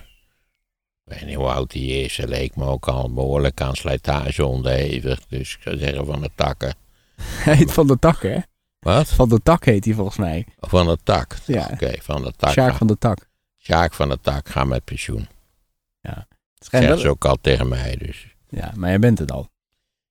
[1.05, 2.17] Ik weet niet hoe oud hij is.
[2.17, 5.27] Hij leek me ook al behoorlijk aan slijtage onderhevig.
[5.27, 6.75] Dus ik zou zeggen van de takken.
[7.45, 8.39] Hij heet van de tak, hè?
[8.79, 9.09] Wat?
[9.09, 10.47] Van de tak heet hij volgens mij.
[10.59, 11.37] Van de tak.
[11.47, 11.68] Ja.
[11.73, 12.51] Oké, van de tak.
[12.53, 13.29] Sjaak van de tak.
[13.59, 15.29] Sjaak van de tak, ga met pensioen.
[16.59, 18.35] Schijnt Zegt wel- ze ook al tegen mij dus.
[18.49, 19.49] Ja, maar jij bent het al.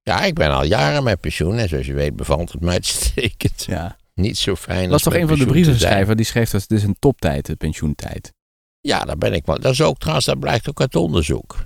[0.02, 1.58] Ja, ik ben al jaren met pensioen.
[1.58, 3.64] En zoals je weet bevalt het mij uitstekend.
[3.66, 3.98] Ja.
[4.20, 5.64] Niet zo fijn Dat is toch een van de pensioen te zijn.
[5.64, 8.34] brievenschrijver die schreef dat het is een toptijd, de pensioentijd.
[8.82, 9.60] Ja, daar ben ik wel.
[9.60, 11.66] Dat is ook trouwens, dat blijkt ook uit onderzoek.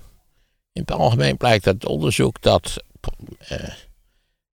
[0.72, 2.84] In het algemeen blijkt uit onderzoek dat
[3.38, 3.70] eh,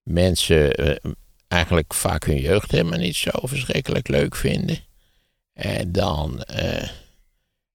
[0.02, 1.10] mensen eh,
[1.48, 4.78] eigenlijk vaak hun jeugd helemaal niet zo verschrikkelijk leuk vinden.
[5.52, 6.88] En dan, eh,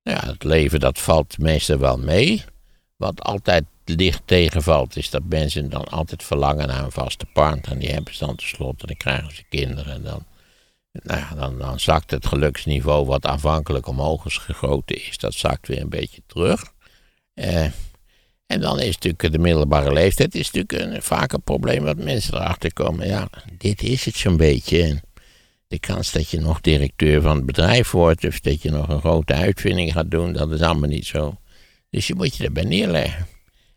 [0.03, 2.43] nou ja, het leven dat valt meestal wel mee.
[2.95, 7.71] Wat altijd licht tegenvalt, is dat mensen dan altijd verlangen naar een vaste partner.
[7.71, 9.93] En die hebben ze dan tenslotte, dan krijgen ze kinderen.
[9.93, 10.25] En dan,
[10.91, 15.67] nou ja, dan, dan zakt het geluksniveau, wat aanvankelijk omhoog is gegoten is, dat zakt
[15.67, 16.73] weer een beetje terug.
[17.33, 17.65] Eh,
[18.45, 22.33] en dan is natuurlijk de middelbare leeftijd is natuurlijk een, vaak een probleem dat mensen
[22.33, 23.07] erachter komen.
[23.07, 24.83] Ja, dit is het zo'n beetje.
[24.83, 25.01] En
[25.67, 28.99] de kans dat je nog directeur van het bedrijf wordt, of dat je nog een
[28.99, 31.37] grote uitvinding gaat doen, dat is allemaal niet zo.
[31.89, 33.27] Dus je moet je erbij neerleggen.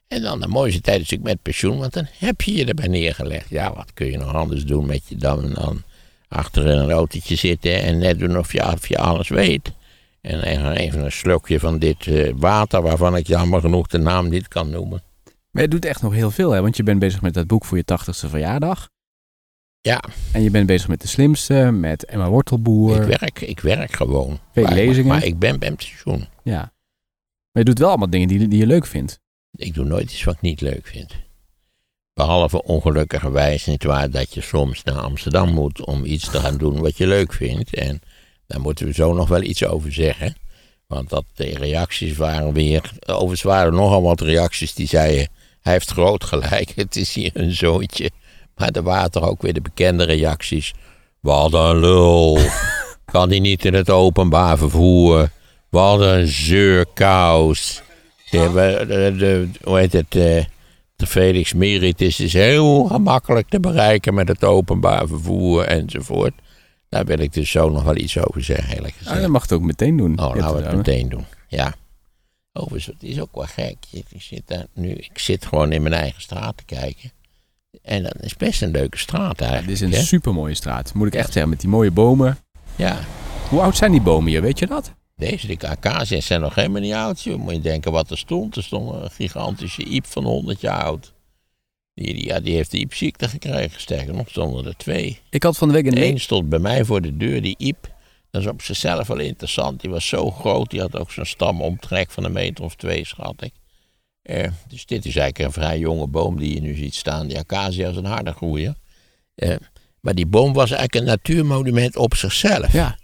[0.08, 2.86] En dan de mooiste tijd is natuurlijk met pensioen, want dan heb je je erbij
[2.88, 3.48] neergelegd.
[3.48, 5.82] Ja, wat kun je nog anders doen met je dan, dan
[6.28, 9.72] achter in een autootje zitten en net doen of je, of je alles weet.
[10.20, 10.42] En
[10.72, 14.70] even- een slokje van dit eh, water, waarvan ik jammer genoeg de naam niet kan
[14.70, 15.02] noemen.
[15.50, 16.60] Maar je doet echt nog heel veel, hè?
[16.60, 18.88] Want je bent bezig met dat boek voor je tachtigste verjaardag.
[19.80, 22.96] Ja, En je bent bezig met de slimste, met Emma Wortelboer.
[23.10, 24.38] ik werk, ik werk gewoon.
[24.52, 25.08] Veel maar, lezingen.
[25.08, 26.26] Maar ik ben bij pensioen.
[26.42, 26.58] Ja.
[27.52, 29.20] Maar je doet wel allemaal dingen die, die je leuk vindt.
[29.58, 31.12] Ik doe nooit iets wat ik niet leuk vind.
[32.14, 36.80] Behalve ongelukkigerwijs niet waar dat je soms naar Amsterdam moet om iets te gaan doen
[36.80, 37.74] wat je leuk vindt.
[37.74, 38.00] En
[38.46, 40.34] daar moeten we zo nog wel iets over zeggen.
[40.86, 42.90] Want dat de reacties waren weer.
[43.06, 45.28] Overigens waren er nogal wat reacties die zeiden.
[45.60, 48.10] Hij heeft groot gelijk, het is hier een zoontje.
[48.56, 50.72] Maar er waren toch ook weer de bekende reacties.
[51.20, 52.38] Wat een lul.
[53.12, 55.30] Kan hij niet in het openbaar vervoer?
[55.70, 57.82] Wat een zeurkous.
[58.30, 60.14] De, de, de- hoe heet het?
[60.16, 60.44] eh,
[60.96, 66.32] de Felix Meritis is heel gemakkelijk te bereiken met het openbaar vervoer enzovoort.
[66.88, 69.20] Daar wil ik dus zo nog wel iets over zeggen, eerlijk Ah, gezegd.
[69.20, 70.18] dan mag het ook meteen doen.
[70.18, 71.24] Oh, laten we het meteen doen.
[71.48, 71.74] Ja.
[72.52, 73.76] Overigens, het is ook wel gek.
[73.90, 77.10] Ik zit, daar nu, ik zit gewoon in mijn eigen straat te kijken.
[77.82, 79.72] En dat is best een leuke straat Ja, dit eigenlijk.
[79.72, 80.00] is een hè?
[80.02, 80.94] supermooie straat.
[80.94, 82.38] Moet ik echt zeggen, met die mooie bomen.
[82.76, 82.98] Ja,
[83.48, 84.92] Hoe oud zijn die bomen hier, weet je dat?
[85.18, 87.22] Deze de acacia's zijn nog helemaal niet oud.
[87.22, 87.38] joh.
[87.38, 88.56] Moet je denken wat er stond.
[88.56, 91.12] Er stond een gigantische iep van 100 jaar oud.
[91.94, 93.80] Die, die- ja, die heeft de iepziekte gekregen.
[93.80, 95.20] Sterker nog, stonden er twee.
[95.30, 96.02] Ik had van de week een...
[96.02, 97.96] Eén stond bij mij voor de deur, die iep.
[98.30, 99.80] Dat is op zichzelf wel interessant.
[99.80, 103.42] Die was zo groot, die had ook zo'n stamomtrek van een meter of twee, schat
[103.42, 103.52] ik.
[104.22, 107.26] Eh, dus dit is eigenlijk een vrij jonge boom die je nu ziet staan.
[107.26, 108.76] Die acacia's een harde groeien.
[109.34, 109.56] Eh,
[110.00, 112.72] maar die boom was eigenlijk een natuurmonument op zichzelf.
[112.72, 112.98] Ja.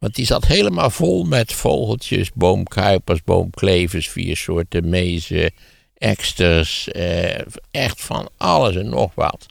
[0.00, 5.52] Want die zat helemaal vol met vogeltjes, boomkuipers, boomklevers, vier soorten mezen,
[5.94, 9.46] eksters, eh, echt van alles en nog wat.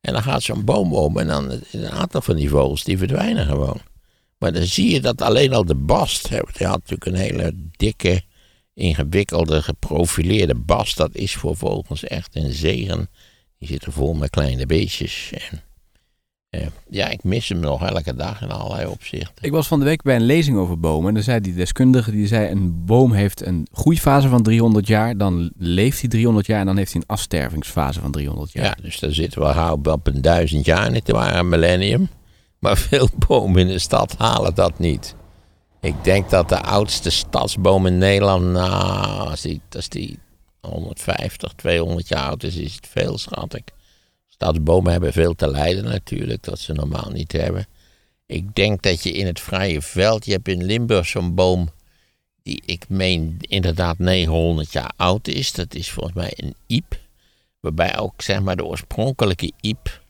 [0.00, 3.46] En dan gaat zo'n boom om en dan een aantal van die vogels die verdwijnen
[3.46, 3.80] gewoon.
[4.38, 8.22] Maar dan zie je dat alleen al de bast, hè, had natuurlijk een hele dikke,
[8.74, 10.96] ingewikkelde, geprofileerde bast.
[10.96, 13.08] Dat is voor vogels echt een zegen.
[13.58, 15.30] Die zitten vol met kleine beestjes.
[15.32, 15.62] En,
[16.88, 19.44] ja, ik mis hem nog elke dag in allerlei opzichten.
[19.44, 21.08] Ik was van de week bij een lezing over bomen.
[21.08, 25.16] En dan zei die deskundige, die zei een boom heeft een groeifase van 300 jaar.
[25.16, 28.64] Dan leeft hij 300 jaar en dan heeft hij een afstervingsfase van 300 jaar.
[28.64, 32.08] Ja, dus daar zitten we gauw op een duizend jaar, niet waar, een millennium.
[32.58, 35.14] Maar veel bomen in de stad halen dat niet.
[35.80, 40.18] Ik denk dat de oudste stadsboom in Nederland, nou, als die, als die
[40.60, 43.72] 150, 200 jaar oud is, is het veel, schat ik.
[44.42, 47.66] Stadsbomen hebben veel te lijden natuurlijk, dat ze normaal niet hebben.
[48.26, 51.70] Ik denk dat je in het vrije veld, je hebt in Limburg zo'n boom
[52.42, 55.52] die ik meen inderdaad 900 jaar oud is.
[55.52, 56.98] Dat is volgens mij een iep,
[57.60, 60.00] waarbij ook zeg maar de oorspronkelijke iep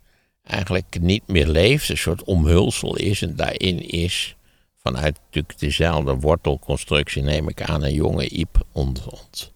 [0.42, 4.36] eigenlijk niet meer leeft, een soort omhulsel is en daarin is
[4.76, 9.52] vanuit natuurlijk dezelfde wortelconstructie neem ik aan een jonge iep ont, ont,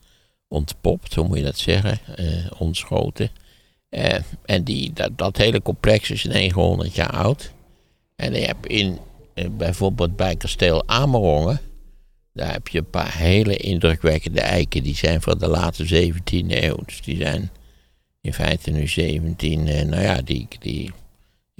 [0.48, 3.30] ontpopt, hoe moet je dat zeggen, eh, ontschoten.
[3.88, 7.53] Eh, en die, dat, dat hele complex is 900 jaar oud.
[8.16, 8.99] En je hebt in,
[9.35, 11.61] eh, bijvoorbeeld bij kasteel Amerongen,
[12.33, 14.83] daar heb je een paar hele indrukwekkende eiken.
[14.83, 16.79] Die zijn van de late 17e eeuw.
[16.85, 17.51] Dus die zijn
[18.20, 20.92] in feite nu 17, eh, nou ja, die, die,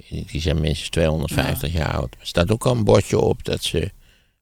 [0.07, 2.15] die zijn minstens 250 jaar oud.
[2.19, 3.91] Er staat ook al een bordje op dat ze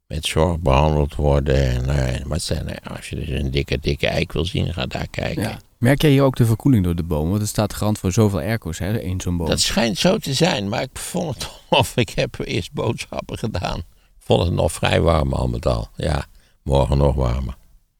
[0.07, 1.69] met zorg behandeld worden.
[1.69, 4.85] En, nou, maar zijn, eh, als je dus een dikke, dikke eik wil zien, ga
[4.85, 5.43] daar kijken.
[5.43, 5.59] Ja.
[5.85, 7.29] Merk jij hier ook de verkoeling door de bomen?
[7.29, 9.47] Want het staat garant voor zoveel airco's, hè, één zo'n boom.
[9.47, 13.81] Dat schijnt zo te zijn, maar ik vond het of ik heb eerst boodschappen gedaan.
[14.17, 15.89] Vond het nog vrij warm al met al.
[15.95, 16.25] Ja,
[16.63, 17.57] morgen nog warmer.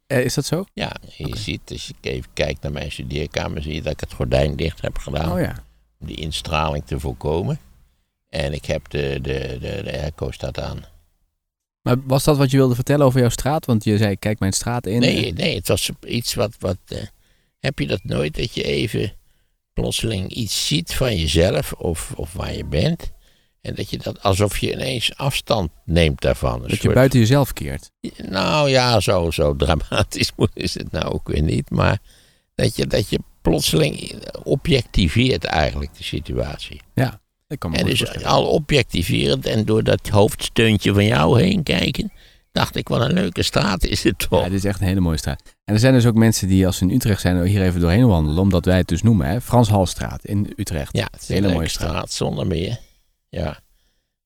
[0.07, 0.65] Eh, is dat zo?
[0.73, 4.13] Ja, je ziet, als je even kijkt naar mijn studeerkamer, zie je dat ik het
[4.13, 5.31] gordijn dicht heb gedaan.
[5.31, 5.63] Oh ja.
[5.99, 7.59] Om die instraling te voorkomen.
[8.29, 10.85] En ik heb de, de, de, de airco staat aan.
[11.81, 13.65] Maar was dat wat je wilde vertellen over jouw straat?
[13.65, 14.99] Want je zei, kijk mijn straat in.
[14.99, 16.55] Nee, nee, het was iets wat.
[16.59, 16.97] wat eh,
[17.65, 19.13] heb je dat nooit dat je even
[19.73, 23.13] plotseling iets ziet van jezelf of, of waar je bent?
[23.61, 26.61] En dat je dat alsof je ineens afstand neemt daarvan.
[26.67, 27.91] Dat je buiten jezelf keert.
[28.17, 31.69] Nou ja, zo, zo dramatisch is het nou ook weer niet.
[31.69, 31.99] Maar
[32.55, 36.81] dat je, dat je plotseling objectiveert eigenlijk de situatie.
[36.93, 41.63] Ja, ik kan me En dus al objectiverend en door dat hoofdsteuntje van jou heen
[41.63, 42.11] kijken,
[42.55, 44.43] dacht ik, wat een leuke straat is het Ja, toch.
[44.43, 45.41] dit is echt een hele mooie straat.
[45.63, 48.07] En er zijn dus ook mensen die als ze in Utrecht zijn hier even doorheen
[48.07, 48.41] wandelen.
[48.41, 49.41] Omdat wij het dus noemen, hè.
[49.41, 50.97] Frans Halstraat in Utrecht.
[50.97, 51.89] Ja, het is Hele een mooie leuke straat.
[51.89, 52.79] straat zonder meer.
[53.29, 53.63] Ja.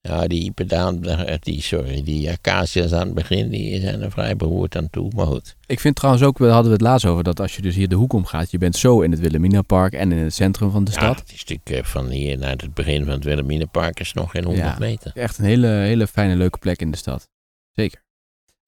[0.02, 1.00] Ja, die pedaan,
[1.40, 5.10] die, sorry, die acacia's aan het begin, die zijn er vrij beroerd aan toe.
[5.16, 5.56] Maar goed.
[5.66, 7.88] Ik vind trouwens ook, we hadden we het laatst over, dat als je dus hier
[7.88, 10.84] de hoek om gaat, je bent zo in het Wilhelminapark en in het centrum van
[10.84, 11.18] de Ja, stad.
[11.18, 14.44] het is natuurlijk eh, van hier naar het begin van het Wilhelminapark is nog geen
[14.44, 14.76] 100 Ja.
[14.78, 15.10] meter.
[15.14, 17.28] Echt een hele, hele fijne, leuke plek in de stad.
[17.72, 18.02] Zeker.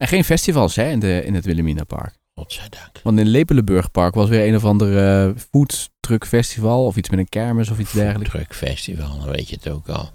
[0.03, 2.15] En geen festivals hè, in, de, in het Wilhelminapark.
[2.35, 3.01] Godzijdank.
[3.03, 7.29] Want in Lepelenburgpark was weer een of ander eh foodtruck festival of iets met een
[7.29, 8.33] kermis of iets dergelijks.
[8.33, 10.11] Druk festival, dan weet je het ook al.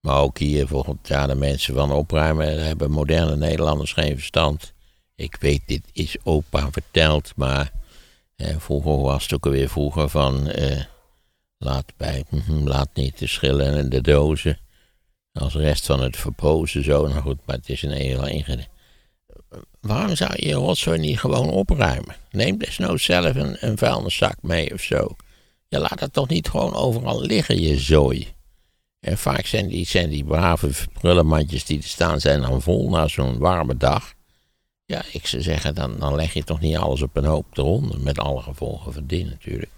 [0.00, 4.72] Maar ook hier volgend jaar de mensen van opruimen hebben moderne Nederlanders geen verstand.
[5.14, 7.72] Ik weet, dit is opa verteld, maar
[8.36, 10.82] eh, vroeger was het ook alweer vroeger van eh,
[11.58, 14.58] laat, bij, mhm, laat niet de schillen en de dozen
[15.32, 17.08] als rest van het verpozen zo.
[17.08, 18.72] Nou goed, maar het is een heel ingeding.
[19.80, 22.16] Waarom zou je je rotzooi niet gewoon opruimen?
[22.30, 25.16] Neem desnoods zelf een, een vuilniszak mee of zo.
[25.68, 28.34] Je laat het toch niet gewoon overal liggen, je zooi.
[29.00, 33.08] En vaak zijn die, zijn die brave prullenmandjes die er staan, zijn dan vol na
[33.08, 34.14] zo'n warme dag.
[34.86, 38.00] Ja, ik zou zeggen, dan, dan leg je toch niet alles op een hoop eronder.
[38.00, 39.72] Met alle gevolgen van die natuurlijk.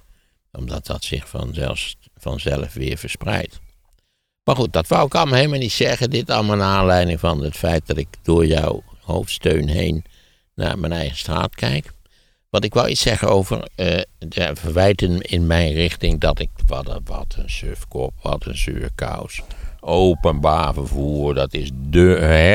[0.52, 3.58] Omdat dat zich vanzelf, vanzelf weer verspreidt.
[4.44, 6.10] Maar goed, dat wou ik allemaal helemaal niet zeggen.
[6.10, 10.04] Dit allemaal naar aanleiding van het feit dat ik door jouw hoofdsteun heen
[10.54, 11.92] naar mijn eigen straat kijk.
[12.50, 16.50] Want ik wou iets zeggen over eh, de verwijten in mijn richting dat ik.
[16.66, 19.42] Wat een, wat een sufkop, wat een zuurkous.
[19.80, 22.00] Openbaar vervoer, dat is de,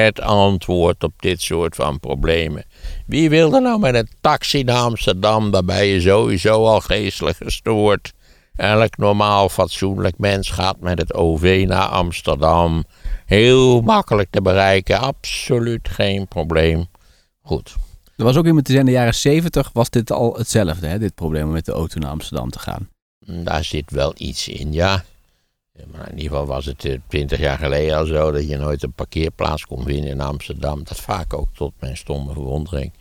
[0.06, 2.64] het antwoord op dit soort van problemen.
[3.06, 5.52] Wie wil er nou met een taxi naar Amsterdam?
[5.52, 8.14] Daar ben je sowieso al geestelijk gestoord.
[8.56, 12.84] Elk normaal fatsoenlijk mens gaat met het OV naar Amsterdam.
[13.32, 16.86] Heel makkelijk te bereiken, absoluut geen probleem.
[17.42, 17.76] Goed.
[18.18, 21.00] Er was ook iemand die zei in de jaren 70 was dit al hetzelfde, hè?
[21.00, 22.90] dit probleem om met de auto naar Amsterdam te gaan.
[23.20, 25.04] Daar zit wel iets in, ja.
[25.92, 28.84] Maar in ieder geval was het eh, twintig jaar geleden al zo dat je nooit
[28.84, 30.84] een parkeerplaats kon vinden in Amsterdam.
[30.84, 32.94] Dat vaak ook tot mijn stomme verwondering.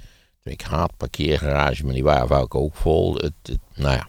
[0.43, 3.15] Ik haat parkeergarages, maar die waren vaak ook vol.
[3.15, 4.09] Het, het, nou ja.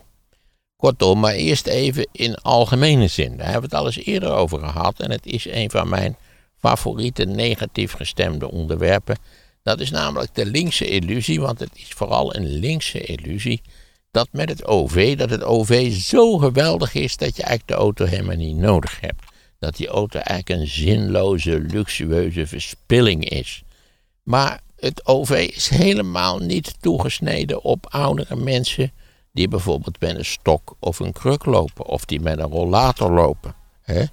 [0.82, 3.38] Kortom, maar eerst even in algemene zin.
[3.38, 5.00] Daar hebben we het al eens eerder over gehad.
[5.00, 6.18] En het is een van mijn
[6.58, 9.18] favoriete negatief gestemde onderwerpen.
[9.64, 13.62] Dat is namelijk de linkse illusie, want het is vooral een linkse illusie.
[14.12, 18.06] Dat met het OV, dat het OV zo geweldig is dat je eigenlijk de auto
[18.06, 19.24] helemaal niet nodig hebt.
[19.60, 23.64] Dat die auto eigenlijk een zinloze, luxueuze verspilling is.
[24.24, 28.92] Maar het OV is helemaal niet toegesneden op oudere mensen
[29.32, 33.56] die bijvoorbeeld met een stok of een kruk lopen of die met een rollator lopen.
[33.82, 34.04] Hè?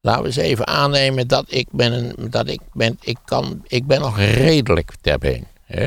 [0.00, 3.86] Laten we eens even aannemen dat ik ben, een, dat ik ben, ik kan, ik
[3.86, 5.46] ben nog redelijk ter been.
[5.64, 5.86] Hè?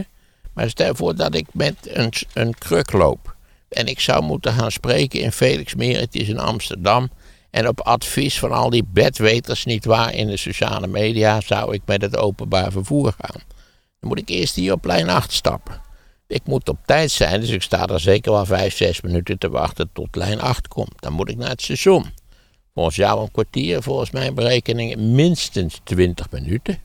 [0.54, 3.34] Maar stel voor dat ik met een, een kruk loop
[3.74, 7.10] en ik zou moeten gaan spreken in Felixmeer, het is in Amsterdam.
[7.50, 11.82] En op advies van al die bedweters, niet waar, in de sociale media, zou ik
[11.86, 13.42] met het openbaar vervoer gaan.
[14.00, 15.82] Dan moet ik eerst hier op lijn 8 stappen.
[16.34, 19.50] Ik moet op tijd zijn, dus ik sta er zeker wel 5, 6 minuten te
[19.50, 20.94] wachten tot lijn 8 komt.
[21.00, 22.06] Dan moet ik naar het station.
[22.74, 26.78] Volgens jou een kwartier, volgens mijn berekeningen minstens 20 minuten.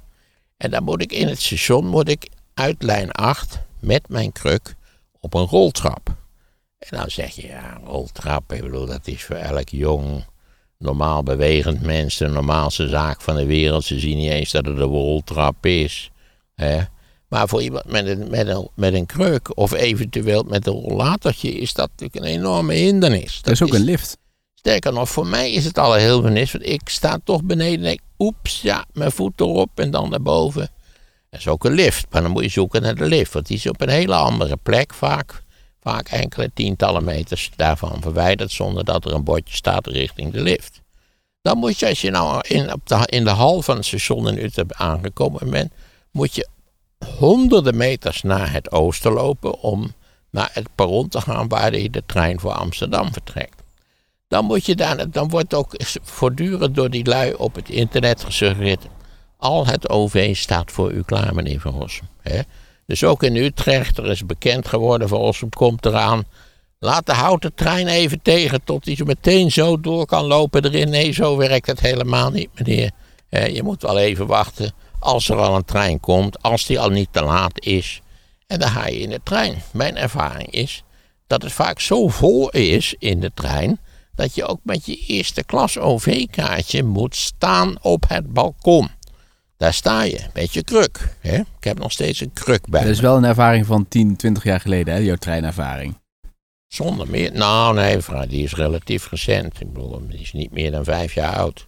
[0.56, 4.74] En dan moet ik in het station moet ik uit lijn 8 met mijn kruk
[5.20, 6.08] op een roltrap.
[6.78, 10.24] En dan zeg je, ja, roltrap, ik bedoel, dat is voor elk jong,
[10.78, 13.84] normaal bewegend mens de normaalste zaak van de wereld.
[13.84, 16.10] Ze zien niet eens dat het een roltrap is.
[16.54, 16.82] Hè?
[17.28, 21.52] Maar voor iemand met een, met, een, met een kruk of eventueel met een rollatortje
[21.52, 23.34] is dat natuurlijk een enorme hindernis.
[23.34, 24.16] Dat, Dat is ook een lift.
[24.54, 27.82] Sterker nog, voor mij is het al een hindernis, want ik sta toch beneden en
[27.82, 30.70] denk, oeps, ja, mijn voet erop en dan naar boven.
[31.30, 33.56] Dat is ook een lift, maar dan moet je zoeken naar de lift, want die
[33.56, 35.42] is op een hele andere plek vaak.
[35.80, 40.80] Vaak enkele tientallen meters daarvan verwijderd, zonder dat er een bordje staat richting de lift.
[41.42, 44.28] Dan moet je, als je nou in, op de, in de hal van het station
[44.28, 45.72] in Utrecht aangekomen bent,
[46.10, 46.48] moet je
[47.06, 49.92] honderden meters naar het oosten lopen om
[50.30, 53.62] naar het perron te gaan waar de trein voor Amsterdam vertrekt.
[54.28, 58.86] Dan, moet je daar, dan wordt ook voortdurend door die lui op het internet gesuggereerd.
[59.36, 62.08] Al het OV staat voor u klaar, meneer Van Rossum.
[62.86, 66.24] Dus ook in Utrecht, er is bekend geworden, Van Rossum komt eraan.
[66.78, 70.90] Laat de houten trein even tegen tot hij zo meteen zo door kan lopen erin.
[70.90, 72.90] Nee, zo werkt het helemaal niet, meneer.
[73.52, 77.08] Je moet wel even wachten als er al een trein komt, als die al niet
[77.10, 78.00] te laat is.
[78.46, 79.62] En dan ga je in de trein.
[79.72, 80.82] Mijn ervaring is
[81.26, 83.78] dat het vaak zo vol is in de trein
[84.14, 88.88] dat je ook met je eerste klas OV-kaartje moet staan op het balkon.
[89.56, 91.16] Daar sta je met je kruk.
[91.20, 91.36] Hè?
[91.36, 92.80] Ik heb nog steeds een kruk bij.
[92.80, 93.02] Dat is me.
[93.02, 95.98] wel een ervaring van 10, 20 jaar geleden, hè, jouw treinervaring.
[96.66, 97.32] Zonder meer.
[97.32, 99.60] Nou, nee, die is relatief recent.
[99.60, 101.67] Ik bedoel, die is niet meer dan vijf jaar oud.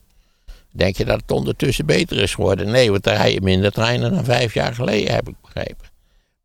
[0.73, 2.71] Denk je dat het ondertussen beter is geworden?
[2.71, 5.89] Nee, want er rijden minder treinen dan vijf jaar geleden, heb ik begrepen.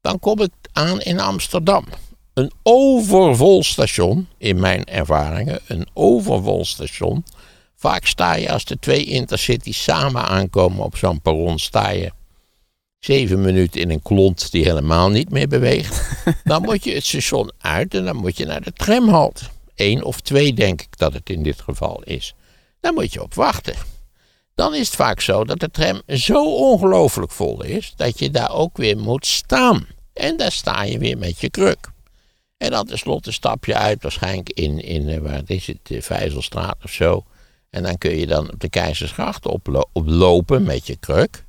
[0.01, 1.85] Dan kom ik aan in Amsterdam.
[2.33, 7.25] Een overvol station, in mijn ervaringen, een overvol station.
[7.75, 12.11] Vaak sta je als de twee intercities samen aankomen op zo'n perron, sta je
[12.99, 16.01] zeven minuten in een klont die helemaal niet meer beweegt.
[16.43, 19.45] Dan moet je het station uit en dan moet je naar de tramhalte.
[19.75, 22.35] Eén of twee denk ik dat het in dit geval is.
[22.79, 23.75] Daar moet je op wachten.
[24.55, 28.51] Dan is het vaak zo dat de tram zo ongelooflijk vol is dat je daar
[28.51, 29.87] ook weer moet staan.
[30.13, 31.93] En daar sta je weer met je kruk.
[32.57, 36.77] En dan tenslotte stap je uit, waarschijnlijk in, in eh, waar is het, de Vijzelstraat
[36.83, 37.23] of zo.
[37.69, 41.45] En dan kun je dan op de Keizersgracht oplo- oplopen met je kruk.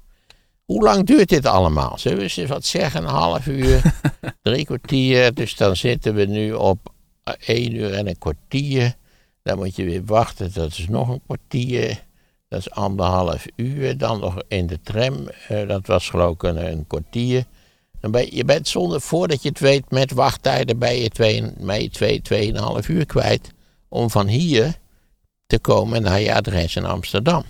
[0.64, 1.99] Hoe lang duurt dit allemaal?
[1.99, 3.03] Zullen we eens wat zeggen?
[3.03, 3.83] Een half uur,
[4.42, 5.35] drie kwartier.
[5.35, 6.92] Dus dan zitten we nu op
[7.25, 8.95] eh, één uur en een kwartier.
[9.42, 12.05] Dan moet je weer wachten, dat is nog een kwartier.
[12.49, 13.99] Dat is anderhalf uur.
[13.99, 17.45] Dan nog in de tram, eh, dat was geloof ik een, kwartier.
[18.01, 21.83] Dan ben je, bent zonder, voordat je het weet, met wachttijden ben je twee, ben
[21.83, 23.53] je twee, tweeënhalf uur kwijt.
[23.89, 24.79] Om van hier
[25.47, 27.45] te komen naar je adres in Amsterdam.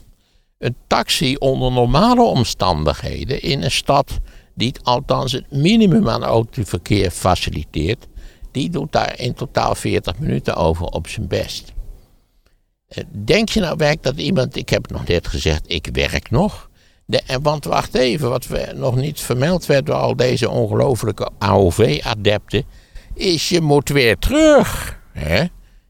[0.58, 4.18] Een taxi onder normale omstandigheden in een stad
[4.54, 8.06] die althans het minimum aan autoverkeer faciliteert,
[8.52, 11.75] die doet daar in totaal 40 minuten over op zijn best.
[12.88, 16.70] Eh, Denk je nou werk dat iemand, ik heb nog net gezegd, ik werk nog.
[17.04, 22.64] De, en want wacht even, wat nog niet vermeld werd door al deze ongelofelijke AOV-adepten,
[23.14, 24.98] is je moet weer terug.
[25.12, 25.44] Hè?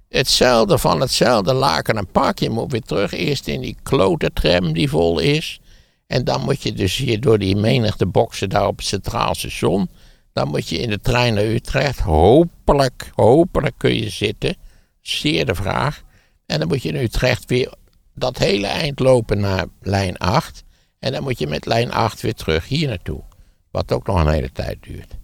[0.08, 2.38] Hetzelfde van hetzelfde laken en pak.
[2.38, 5.60] Je moet weer terug eerst in die klote tram die vol is.
[6.06, 9.88] En dan moet je dus hier door die menigte boksen daar op het Centraal Station.
[10.32, 11.98] Dan moet je in de trein naar Utrecht.
[11.98, 14.56] Hopelijk, hopelijk kun je zitten.
[15.00, 16.02] Zeer de vraag.
[16.46, 17.72] En dan moet je in Utrecht weer
[18.14, 20.64] dat hele eind lopen naar lijn 8.
[20.98, 23.22] En dan moet je met lijn 8 weer terug hier naartoe.
[23.70, 25.16] Wat ook nog een hele tijd duurt.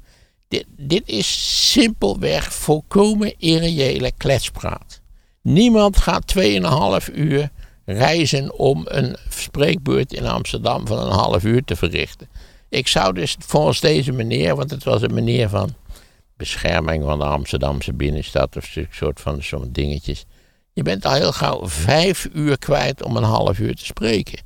[0.48, 5.00] Dit, dit is simpelweg volkomen irreële kletspraat.
[5.42, 6.34] Niemand gaat
[7.08, 7.50] 2,5 uur
[7.84, 12.28] reizen om een spreekbeurt in Amsterdam van een half uur te verrichten.
[12.68, 15.74] Ik zou dus volgens deze meneer, want het was een meneer van
[16.36, 20.24] bescherming van de Amsterdamse binnenstad of een soort van zo'n dingetjes.
[20.72, 24.38] Je bent al heel gauw vijf uur kwijt om een half uur te spreken.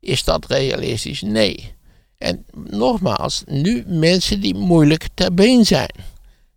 [0.00, 1.22] Is dat realistisch?
[1.22, 1.74] Nee.
[2.18, 5.94] En nogmaals, nu mensen die moeilijk ter been zijn.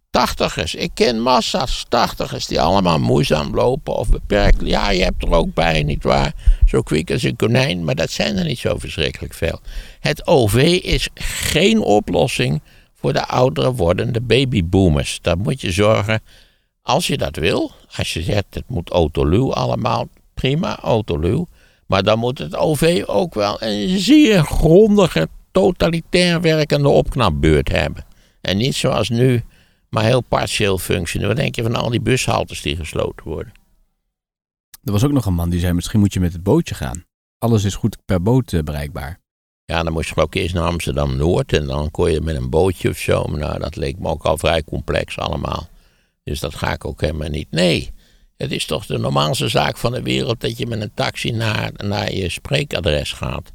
[0.10, 4.62] Tachtigers, ik ken massa's tachtigers die allemaal moeizaam lopen of beperkt.
[4.63, 6.34] Ja, je hebt er ook bij, nietwaar?
[6.65, 9.60] Zo kwik als een konijn, maar dat zijn er niet zo verschrikkelijk veel.
[9.99, 12.62] Het OV is geen oplossing
[12.93, 15.19] voor de oudere wordende babyboomers.
[15.21, 16.21] Daar moet je zorgen,
[16.88, 21.47] als je dat wil, als je zegt het moet autoluw allemaal, prima, autoluw.
[21.86, 28.06] Maar dan moet het OV ook wel een zeer grondige, totalitair werkende opknapbeurt hebben.
[28.41, 29.43] En niet zoals nu,
[29.89, 31.36] maar heel partieel functioneren.
[31.36, 33.52] Wat denk je van al die bushaltes die gesloten worden?
[34.84, 37.04] Er was ook nog een man die zei, misschien moet je met het bootje gaan.
[37.38, 39.19] Alles is goed per boot eh, bereikbaar.
[39.65, 42.89] Ja, dan moest je ook eerst naar Amsterdam-Noord en dan kon je met een bootje
[42.89, 43.23] of zo.
[43.23, 45.69] Maar nou, dat leek me ook al vrij complex allemaal.
[46.28, 47.48] Dus dat ga ik ook helemaal niet.
[47.52, 47.92] Nee,
[48.38, 51.72] het is toch de normaalste zaak van de wereld dat je met een taxi naar,
[51.76, 53.52] naar je spreekadres gaat.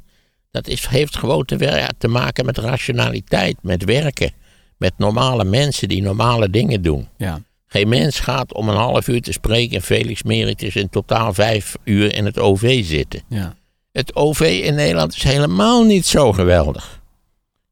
[0.51, 4.31] Dat is, heeft gewoon te, te maken met rationaliteit, met werken.
[4.77, 7.07] Met normale mensen die normale dingen doen.
[7.17, 7.41] Ja.
[7.67, 11.75] Geen mens gaat om een half uur te spreken en Felix Meritus in totaal vijf
[11.83, 13.21] uur in het OV zitten.
[13.29, 13.55] Ja.
[13.91, 17.01] Het OV in Nederland is helemaal niet zo geweldig.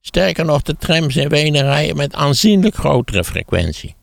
[0.02, 3.96] Sterker nog, de trams in Wenen rijden met aanzienlijk grotere frequentie,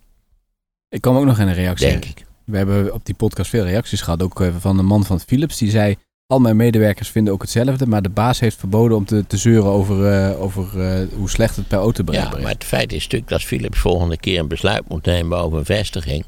[0.88, 1.88] Ik kwam ook nog in een reactie.
[1.88, 2.26] denk ik.
[2.44, 4.22] We hebben op die podcast veel reacties gehad.
[4.22, 5.56] Ook eh, van een man van Philips.
[5.56, 5.96] Die zei,
[6.26, 7.86] al mijn medewerkers vinden ook hetzelfde.
[7.86, 11.56] Maar de baas heeft verboden om te, te zeuren over, eh, over eh, hoe slecht
[11.56, 12.54] het per auto Ja, bereikbaar maar is.
[12.54, 16.24] het feit is natuurlijk dat Philips volgende keer een besluit moet nemen over een vestiging.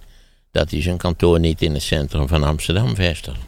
[0.50, 3.38] Dat hij zijn kantoor niet in het centrum van Amsterdam vestigt.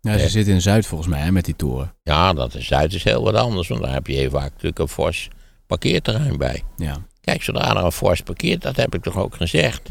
[0.00, 1.94] Ja, ze zitten in Zuid volgens mij hè, met die toren.
[2.02, 4.78] Ja, dat is Zuid is heel wat anders, want daar heb je heel vaak natuurlijk
[4.78, 5.28] een fors
[5.66, 6.62] parkeerterrein bij.
[6.76, 6.96] Ja.
[7.20, 9.90] Kijk, zodra er een fors parkeert, dat heb ik toch ook gezegd.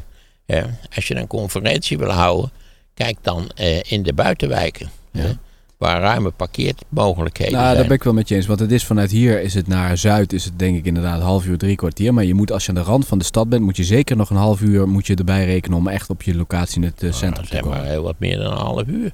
[0.95, 2.51] Als je een conferentie wil houden,
[2.93, 4.89] kijk dan eh, in de buitenwijken.
[5.11, 5.37] Ja.
[5.77, 7.77] waar ruime parkeermogelijkheden Nou, zijn.
[7.77, 8.45] daar ben ik wel met je eens.
[8.45, 11.45] Want het is vanuit hier is het naar Zuid is het denk ik inderdaad half
[11.45, 12.13] uur, drie kwartier.
[12.13, 14.15] Maar je moet als je aan de rand van de stad bent, moet je zeker
[14.15, 17.03] nog een half uur moet je erbij rekenen om echt op je locatie in het
[17.03, 17.77] eh, centrum Nou, te zeg komen.
[17.77, 19.11] maar heel wat meer dan een half uur.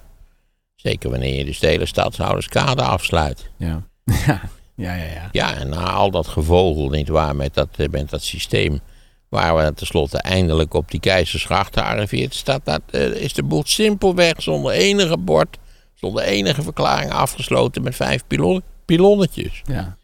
[0.76, 3.50] Zeker wanneer je dus de hele stadshouderskade afsluit.
[3.58, 3.84] Ja.
[4.26, 4.42] ja,
[4.76, 5.04] ja, ja.
[5.04, 5.30] ja.
[5.32, 8.80] Ja, en na al dat gevogel, nietwaar, met dat, eh, met dat systeem...
[9.32, 12.36] waar we tenslotte eindelijk op die keizersgracht gearriveerd...
[12.36, 15.58] Staat dat, eh, is de boel simpelweg zonder enige bord...
[15.94, 19.62] zonder enige verklaring afgesloten met vijf pilon, pilonnetjes.
[19.66, 19.98] ja.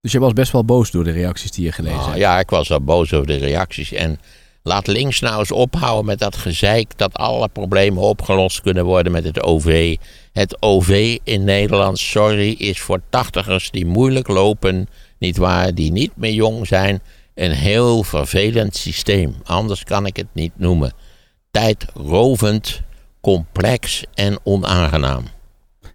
[0.00, 2.20] Dus je was best wel boos door de reacties die je gelezen Nou, hebt.
[2.20, 3.92] ja, ik was wel boos over de reacties.
[3.92, 4.20] En
[4.62, 6.98] laat links nou eens ophouden met dat gezeik...
[6.98, 9.96] dat alle problemen opgelost kunnen worden met het OV.
[10.32, 14.88] Het OV in Nederland, sorry, is voor tachtigers die moeilijk lopen...
[15.18, 17.02] nietwaar, die niet meer jong zijn...
[17.34, 19.34] een heel vervelend systeem.
[19.44, 20.92] Anders kan ik het niet noemen.
[21.50, 22.80] Tijdrovend,
[23.20, 25.24] complex en onaangenaam.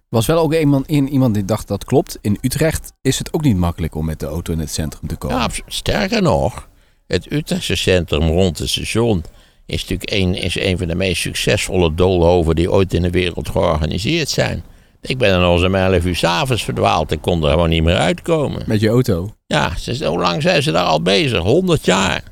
[0.08, 2.18] Was wel ook iemand, in, iemand die dacht dat klopt.
[2.20, 5.16] In Utrecht is het ook niet makkelijk om met de auto in het centrum te
[5.16, 5.36] komen.
[5.36, 6.68] Ja, sterker nog,
[7.06, 9.24] het Utrechtse centrum rond het station
[9.66, 13.48] is natuurlijk een, is een van de meest succesvolle doolhoven die ooit in de wereld
[13.48, 14.64] georganiseerd zijn.
[15.00, 17.12] Ik ben nog eens om 11 uur s'avonds verdwaald.
[17.12, 18.62] Ik kon er gewoon niet meer uitkomen.
[18.66, 19.34] Met je auto.
[19.46, 21.38] Ja, ze, hoe lang zijn ze daar al bezig?
[21.38, 22.22] 100 jaar.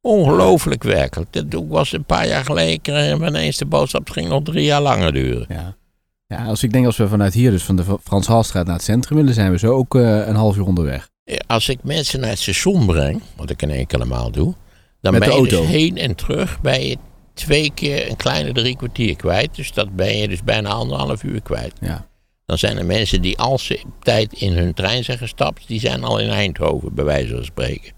[0.00, 1.32] Ongelooflijk werkelijk.
[1.50, 4.04] Dat was een paar jaar geleden we ineens de boodschap.
[4.04, 5.46] Het ging nog drie jaar langer duren.
[5.48, 5.76] Ja.
[6.26, 8.84] ja, als ik denk als we vanuit hier, dus van de Frans Halstraat naar het
[8.84, 11.08] centrum willen, zijn we zo ook eh, een half uur onderweg.
[11.46, 14.54] Als ik mensen naar het station breng, wat ik een enkele maal doe,
[15.00, 15.70] dan Met de ben je dus auto?
[15.70, 16.96] heen en terug ben je
[17.34, 19.54] twee keer een kleine drie kwartier kwijt.
[19.54, 21.72] Dus dat ben je dus bijna anderhalf uur kwijt.
[21.80, 22.06] Ja.
[22.46, 25.80] Dan zijn er mensen die als ze op tijd in hun trein zijn gestapt, die
[25.80, 27.92] zijn al in Eindhoven, bij wijze van spreken.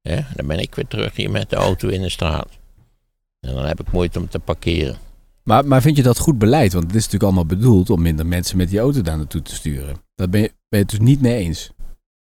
[0.00, 2.58] Ja, dan ben ik weer terug hier met de auto in de straat.
[3.40, 4.96] En dan heb ik moeite om te parkeren.
[5.42, 6.72] Maar, maar vind je dat goed beleid?
[6.72, 9.54] Want het is natuurlijk allemaal bedoeld om minder mensen met die auto daar naartoe te
[9.54, 9.96] sturen.
[10.14, 11.70] Daar ben je, ben je het dus niet mee eens.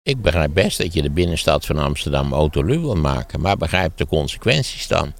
[0.04, 4.08] Ik begrijp best dat je de binnenstad van Amsterdam autoluw wil maken, maar begrijp de
[4.08, 5.14] consequenties dan.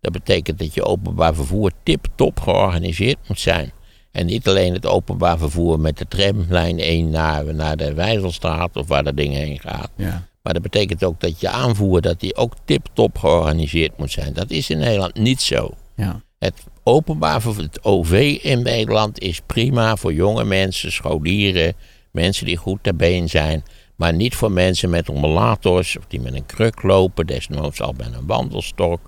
[0.00, 3.72] Dat betekent dat je openbaar vervoer tip-top georganiseerd moet zijn.
[4.10, 8.88] En niet alleen het openbaar vervoer met de tramlijn 1 naar, naar de Wijzelstraat of
[8.88, 9.90] waar dat ding heen gaat.
[9.96, 10.26] Ja.
[10.42, 14.32] Maar dat betekent ook dat je aanvoer dat die ook tip-top georganiseerd moet zijn.
[14.32, 15.70] Dat is in Nederland niet zo.
[15.96, 16.22] Ja.
[16.38, 21.74] Het openbaar vervoer, het OV in Nederland is prima voor jonge mensen, scholieren,
[22.12, 23.62] mensen die goed ter been zijn.
[23.96, 28.14] Maar niet voor mensen met omlators of die met een kruk lopen, desnoods al met
[28.14, 29.00] een wandelstok,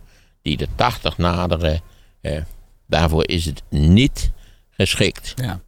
[0.43, 1.80] die de 80 naderen.
[2.20, 2.43] Eh,
[2.86, 4.30] daarvoor is het niet
[4.70, 5.32] geschikt.
[5.36, 5.61] ja.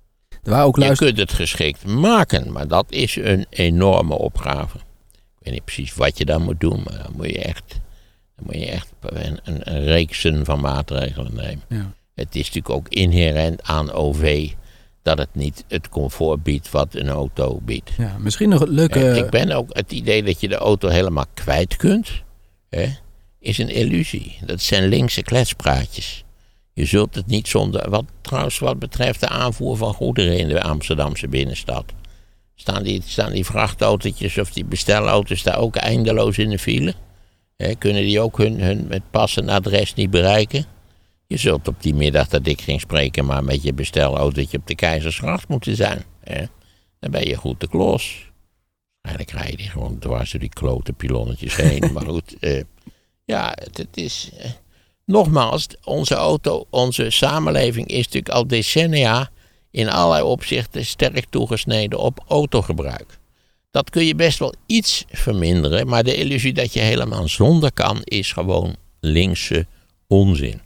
[0.42, 1.06] Er waren ook Je luister...
[1.06, 4.78] kunt het geschikt maken, maar dat is een enorme opgave.
[5.12, 7.80] Ik weet niet precies wat je dan moet doen, maar dan moet je echt,
[8.36, 11.62] dan moet je echt een, een, een reeksen van maatregelen nemen.
[11.68, 11.92] Ja.
[12.14, 14.50] Het is natuurlijk ook inherent aan OV
[15.02, 17.90] dat het niet het comfort biedt wat een auto biedt.
[17.98, 19.16] Ja, misschien nog een leuke...
[19.16, 22.10] Ik ben ook het idee dat je de auto helemaal kwijt kunt,
[22.68, 22.88] hè,
[23.42, 24.38] is een illusie.
[24.44, 26.24] Dat zijn linkse kletspraatjes.
[26.72, 27.90] Je zult het niet zonder.
[27.90, 31.84] Wat trouwens, wat betreft de aanvoer van goederen in de Amsterdamse binnenstad.
[32.54, 36.94] Staan die, staan die vrachtautootjes of die bestelauto's daar ook eindeloos in de file?
[37.56, 40.64] Hè, kunnen die ook hun, hun met passend adres niet bereiken?
[41.26, 44.74] Je zult op die middag dat ik ging spreken, maar met je bestelautootje op de
[44.74, 46.04] Keizersgracht moeten zijn.
[47.00, 48.30] Dan ben je goed de klos.
[49.00, 51.90] Eigenlijk rij je die gewoon dwars door die klote pilonnetjes heen.
[51.92, 52.62] maar goed, eh,
[53.32, 54.30] ja, het, is.
[54.38, 54.50] eh,
[55.04, 59.30] nogmaals, onze auto, onze samenleving is natuurlijk al decennia
[59.70, 63.18] in allerlei opzichten sterk toegesneden op autogebruik.
[63.70, 68.00] Dat kun je best wel iets verminderen, maar de illusie dat je helemaal zonder kan,
[68.02, 69.66] is gewoon linkse
[70.06, 70.60] onzin.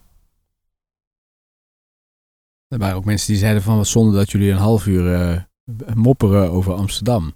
[2.69, 3.77] Er waren ook mensen die zeiden van...
[3.77, 5.41] wat zonde dat jullie een half uur eh,
[5.95, 7.35] mopperen over Amsterdam.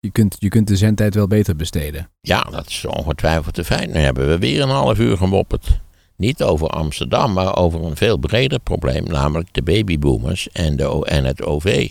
[0.00, 2.10] Je kunt, je kunt de zendtijd wel beter besteden.
[2.20, 3.92] Ja, dat is ongetwijfeld de feit.
[3.92, 5.80] Nu hebben we weer een half uur gemopperd.
[6.16, 11.02] Niet over Amsterdam, maar over een veel breder probleem, namelijk de babyboomers en, de, O-
[11.02, 11.90] en het OV.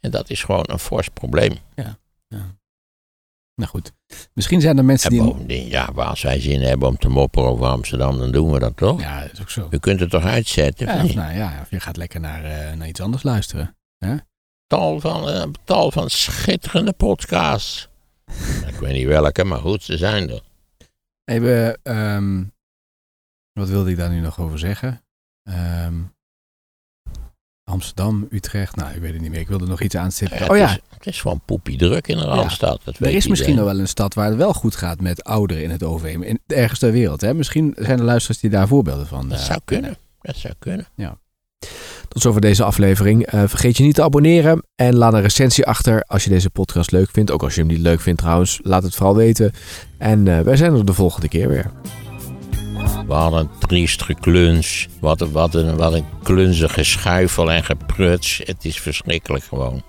[0.00, 1.52] En dat is gewoon een fors probleem.
[3.54, 3.92] Nou goed.
[4.34, 5.24] Misschien zijn er mensen En die...
[5.26, 8.76] bovendien, ja, als wij zin hebben om te mopperen over Amsterdam, dan doen we dat
[8.76, 9.00] toch?
[9.00, 9.68] Ja, dat is ook zo.
[9.70, 10.86] U kunt het toch uitzetten?
[10.86, 13.76] Ja, of, nou, ja, of je gaat lekker naar, eh, naar iets anders luisteren.
[14.70, 17.88] Tal, van, eh, tal van schitterende podcasts.
[18.72, 20.42] Ik weet niet welke, maar goed, ze zijn er.
[21.24, 22.44] Even, ehm,
[23.52, 25.02] wat wilde ik daar nu nog over zeggen?
[25.42, 25.94] Ehm,
[27.64, 29.40] Amsterdam, Utrecht, nou, ik weet het niet meer.
[29.40, 30.38] Ik wilde nog iets aanstippen.
[30.38, 32.80] Ja, oh het, ja, is, het is gewoon poepie druk in de Randstad.
[32.84, 33.54] Dat er is misschien iedereen.
[33.56, 36.04] nog wel een stad waar het wel goed gaat met ouderen in het OV.
[36.04, 37.20] In, ergens ter wereld.
[37.20, 37.34] Hè?
[37.34, 39.96] Misschien zijn er luisteraars die daar voorbeelden van Dat eh, zou kunnen.
[40.20, 40.86] Dat zou kunnen.
[42.10, 43.26] Tot zover deze aflevering.
[43.26, 46.90] Eh, vergeet je niet te abonneren en laat een recensie achter als je deze podcast
[46.90, 47.30] leuk vindt.
[47.30, 49.52] Ook als je hem niet leuk vindt trouwens, laat het vooral weten.
[49.98, 51.70] En eh, wij zijn er de volgende keer weer.
[53.06, 54.88] Wat een triest gekluns.
[55.00, 58.40] Wat een, wat, een, wat een klunzige schuifel en gepruts.
[58.44, 59.82] Het is verschrikkelijk gewoon.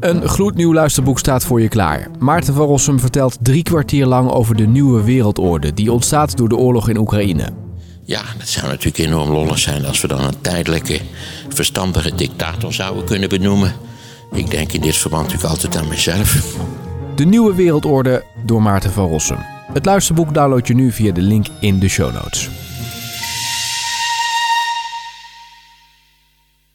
[0.00, 2.08] Een gloednieuw luisterboek staat voor je klaar.
[2.18, 6.56] Maarten van Rossum vertelt drie kwartier lang over de nieuwe wereldorde die ontstaat door de
[6.56, 7.65] oorlog in Oekraïne.
[8.06, 11.00] Ja, dat zou natuurlijk enorm lollig zijn als we dan een tijdelijke,
[11.48, 13.74] verstandige dictator zouden kunnen benoemen.
[14.32, 16.56] Ik denk in dit verband natuurlijk altijd aan mezelf.
[17.16, 19.38] De nieuwe wereldorde door Maarten van Rossum.
[19.72, 22.48] Het luisterboek download je nu via de link in de show notes.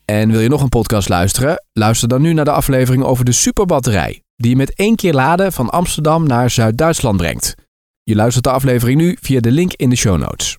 [0.06, 1.64] En wil je nog een podcast luisteren?
[1.74, 5.54] Luister dan nu naar de aflevering over de superbatterij, die je met één keer laden
[5.54, 7.56] van Amsterdam naar Zuid-Duitsland brengt.
[8.04, 10.58] Je luistert de aflevering nu via de link in de show notes.